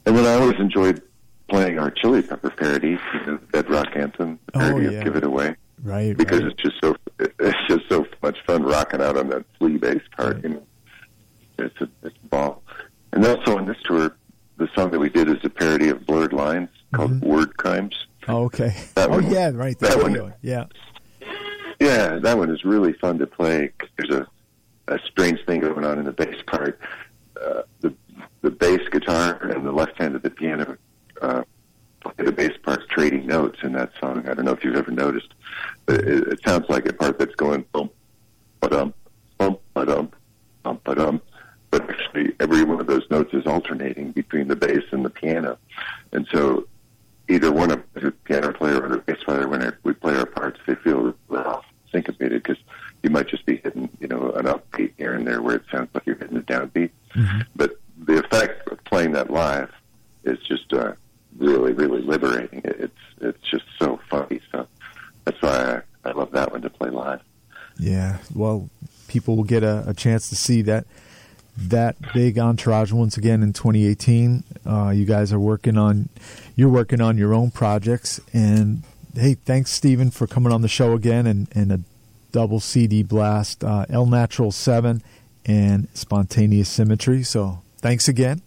And 0.05 0.17
then 0.17 0.25
I 0.25 0.33
always 0.41 0.59
enjoyed 0.59 1.01
playing 1.49 1.79
our 1.79 1.91
Chili 1.91 2.21
Pepper 2.21 2.49
parody, 2.49 2.89
you 3.13 3.25
know, 3.25 3.39
Bedrock 3.51 3.95
Anthem, 3.95 4.39
the 4.53 4.57
Oh, 4.57 4.59
parody 4.59 4.85
yeah. 4.87 4.91
of 4.99 5.03
Give 5.05 5.15
It 5.17 5.23
Away, 5.23 5.55
Right. 5.83 6.15
because 6.17 6.41
right. 6.41 6.51
it's 6.51 6.61
just 6.61 6.75
so 6.81 6.95
it's 7.19 7.57
just 7.67 7.87
so 7.89 8.05
much 8.23 8.37
fun 8.45 8.63
rocking 8.63 9.01
out 9.01 9.17
on 9.17 9.29
that 9.29 9.45
flea 9.57 9.77
bass 9.77 10.01
part. 10.15 10.43
You 10.43 10.49
know, 10.49 10.63
it's 11.59 11.79
a 11.81 11.89
it's 12.03 12.15
a 12.23 12.27
ball. 12.27 12.63
And 13.13 13.25
also 13.25 13.57
on 13.57 13.65
this 13.65 13.77
tour, 13.85 14.15
the 14.57 14.67
song 14.75 14.91
that 14.91 14.99
we 14.99 15.09
did 15.09 15.29
is 15.29 15.37
a 15.43 15.49
parody 15.49 15.89
of 15.89 16.05
Blurred 16.05 16.33
Lines 16.33 16.69
called 16.93 17.11
Mhm. 17.21 17.23
Word 17.23 17.57
Crimes. 17.57 17.95
Oh, 18.27 18.43
okay. 18.45 18.75
That 18.95 19.09
oh, 19.09 19.13
one- 19.13 19.31
yeah, 19.31 19.51
right. 19.53 19.77
that 19.79 19.91
There 19.99 20.03
one- 20.03 20.33
Yeah. 20.41 20.65
Yeah, 21.79 22.17
that 22.19 22.37
one 22.37 22.49
is 22.49 22.65
really 22.65 22.93
fun 22.93 23.19
to 23.19 23.27
play. 23.27 23.71
There's 23.97 24.09
a, 24.09 24.27
a 24.87 24.99
strange 25.05 25.45
thing 25.45 25.61
going 25.61 25.85
on 25.85 25.99
in 25.99 26.05
the 26.05 26.11
bass 26.11 26.41
part. 26.47 26.79
Uh, 27.39 27.61
the 27.81 27.93
the 28.41 28.49
bass 28.49 28.81
guitar 28.91 29.35
and 29.43 29.65
the 29.65 29.71
left 29.71 29.97
hand 29.97 30.15
of 30.15 30.21
the 30.23 30.29
piano 30.29 30.77
uh, 31.21 31.43
play 31.99 32.25
the 32.25 32.31
bass 32.31 32.57
parts 32.63 32.85
trading 32.89 33.27
notes 33.27 33.59
in 33.61 33.73
that 33.73 33.91
song. 33.99 34.27
I 34.27 34.33
don't 34.33 34.45
know 34.45 34.53
if 34.53 34.63
you've 34.63 34.75
ever 34.75 34.91
noticed, 34.91 35.33
but 35.85 35.99
it, 36.01 36.27
it 36.27 36.39
sounds 36.45 36.69
like 36.69 36.87
a 36.87 36.93
part 36.93 37.19
that's 37.19 37.35
going 37.35 37.65
bump, 37.71 37.91
ba-dum, 38.59 38.93
bump, 39.37 39.59
ba-dum, 39.73 40.11
bump, 40.63 40.83
ba-dum. 40.83 41.21
But 41.69 41.89
actually, 41.89 42.33
every 42.39 42.63
one 42.63 42.79
of 42.79 42.87
those 42.87 43.05
notes 43.11 43.33
is 43.33 43.45
alternating 43.45 44.13
between 44.13 44.47
the 44.47 44.55
bass 44.55 44.83
and 44.91 45.03
the 45.03 45.09
piano, 45.09 45.57
and 46.13 46.27
so 46.31 46.67
either 47.27 47.51
one 47.51 47.71
of 47.71 47.83
the 47.93 48.11
piano 48.23 48.53
player 48.53 48.81
or 48.81 48.89
the 48.89 48.97
bass 48.99 49.21
player, 49.23 49.47
when 49.47 49.73
we 49.83 49.93
play 49.93 50.15
our 50.15 50.25
parts, 50.25 50.59
they 50.65 50.75
feel 50.75 51.13
well 51.27 51.63
syncopated 51.91 52.43
because 52.43 52.61
you 53.03 53.06
might 53.17 53.27
just 53.27 53.47
be 53.47 53.57
hitting, 53.63 53.89
you 53.99 54.07
know, 54.07 54.31
an 54.35 54.45
upbeat 54.45 54.93
here 54.97 55.13
and 55.13 55.25
there 55.25 55.41
where 55.41 55.55
it 55.55 55.63
sounds 55.71 55.89
like 55.95 56.05
you're 56.05 56.17
hitting 56.17 56.37
a 56.37 56.41
downbeat. 56.41 56.91
Mhm. 57.15 57.47
But 57.55 57.79
the 58.05 58.19
effect 58.19 58.69
of 58.69 58.83
playing 58.83 59.13
that 59.13 59.31
live 59.31 59.71
is 60.23 60.37
just 60.47 60.71
uh, 60.71 60.93
really, 61.39 61.73
really 61.73 62.03
liberating. 62.03 62.61
It, 62.63 62.75
it's 62.79 63.01
it's 63.19 63.41
just 63.49 63.65
so 63.79 63.99
funny. 64.07 64.39
So 64.51 64.67
that's 65.25 65.41
why 65.41 65.81
I, 66.05 66.09
I 66.09 66.11
love 66.11 66.31
that 66.33 66.51
one 66.51 66.61
to 66.61 66.69
play 66.69 66.91
live. 66.91 67.21
Yeah. 67.79 68.19
Well, 68.35 68.69
people 69.07 69.35
will 69.35 69.43
get 69.43 69.63
a, 69.63 69.83
a 69.87 69.95
chance 69.95 70.29
to 70.29 70.35
see 70.35 70.61
that 70.63 70.85
that 71.57 71.95
big 72.13 72.37
entourage 72.37 72.91
once 72.91 73.17
again 73.17 73.41
in 73.41 73.51
2018. 73.51 74.43
Uh, 74.63 74.89
you 74.89 75.05
guys 75.05 75.33
are 75.33 75.39
working 75.39 75.75
on 75.75 76.09
you're 76.55 76.69
working 76.69 77.01
on 77.01 77.17
your 77.17 77.33
own 77.33 77.49
projects, 77.49 78.21
and 78.31 78.83
hey, 79.15 79.33
thanks 79.33 79.71
Stephen 79.71 80.11
for 80.11 80.27
coming 80.27 80.53
on 80.53 80.61
the 80.61 80.67
show 80.67 80.93
again 80.93 81.25
and, 81.25 81.47
and 81.55 81.71
a 81.71 81.79
double 82.37 82.59
CD 82.59 83.01
blast, 83.01 83.63
uh, 83.63 83.87
El 83.89 84.05
Natural 84.05 84.51
Seven 84.51 85.01
and 85.43 85.87
Spontaneous 85.95 86.69
Symmetry. 86.69 87.23
So 87.23 87.63
thanks 87.79 88.07
again. 88.07 88.43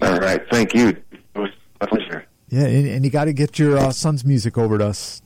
All 0.00 0.20
right, 0.20 0.40
thank 0.52 0.72
you. 0.72 0.90
It 0.90 1.02
was 1.34 1.50
a 1.80 1.88
pleasure. 1.88 2.24
Yeah, 2.48 2.66
and, 2.66 2.86
and 2.86 3.04
you 3.04 3.10
got 3.10 3.24
to 3.24 3.32
get 3.32 3.58
your 3.58 3.76
uh, 3.76 3.90
son's 3.90 4.24
music 4.24 4.56
over 4.56 4.78
to 4.78 4.86
us, 4.86 5.22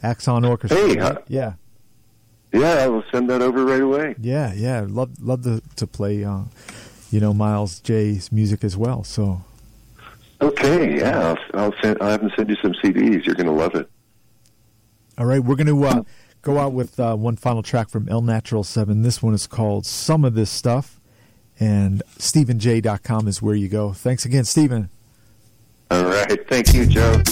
Axon 0.00 0.44
Orchestra. 0.44 0.78
Hey, 0.78 0.96
right? 0.96 1.18
yeah. 1.26 1.54
Yeah, 2.52 2.84
I 2.84 2.86
will 2.86 3.02
send 3.10 3.28
that 3.30 3.42
over 3.42 3.64
right 3.64 3.82
away. 3.82 4.14
Yeah, 4.20 4.52
yeah, 4.54 4.86
love 4.88 5.20
love 5.20 5.42
to 5.42 5.60
to 5.74 5.88
play, 5.88 6.24
uh, 6.24 6.42
you 7.10 7.18
know, 7.18 7.34
Miles 7.34 7.80
Jay's 7.80 8.30
music 8.30 8.62
as 8.62 8.76
well. 8.76 9.02
So 9.02 9.42
Okay, 10.40 10.98
yeah, 10.98 11.34
I'll, 11.52 11.60
I'll 11.60 11.74
send. 11.82 11.98
I'll 12.00 12.10
have 12.10 12.20
them 12.20 12.30
send 12.36 12.48
you 12.48 12.56
some 12.62 12.74
CDs. 12.74 13.26
You're 13.26 13.34
going 13.34 13.46
to 13.46 13.52
love 13.52 13.74
it. 13.74 13.90
All 15.18 15.26
right, 15.26 15.42
we're 15.42 15.56
going 15.56 15.66
to 15.66 15.84
uh, 15.84 16.02
Go 16.42 16.58
out 16.58 16.72
with 16.72 16.98
uh, 17.00 17.16
one 17.16 17.36
final 17.36 17.62
track 17.62 17.88
from 17.88 18.08
El 18.08 18.22
Natural 18.22 18.64
7. 18.64 19.02
This 19.02 19.22
one 19.22 19.34
is 19.34 19.46
called 19.46 19.86
Some 19.86 20.24
of 20.24 20.34
This 20.34 20.50
Stuff, 20.50 21.00
and 21.58 22.02
StephenJ.com 22.18 23.28
is 23.28 23.42
where 23.42 23.54
you 23.54 23.68
go. 23.68 23.92
Thanks 23.92 24.24
again, 24.24 24.44
Stephen. 24.44 24.88
All 25.90 26.04
right. 26.04 26.48
Thank 26.48 26.74
you, 26.74 26.86
Joe. 26.86 27.22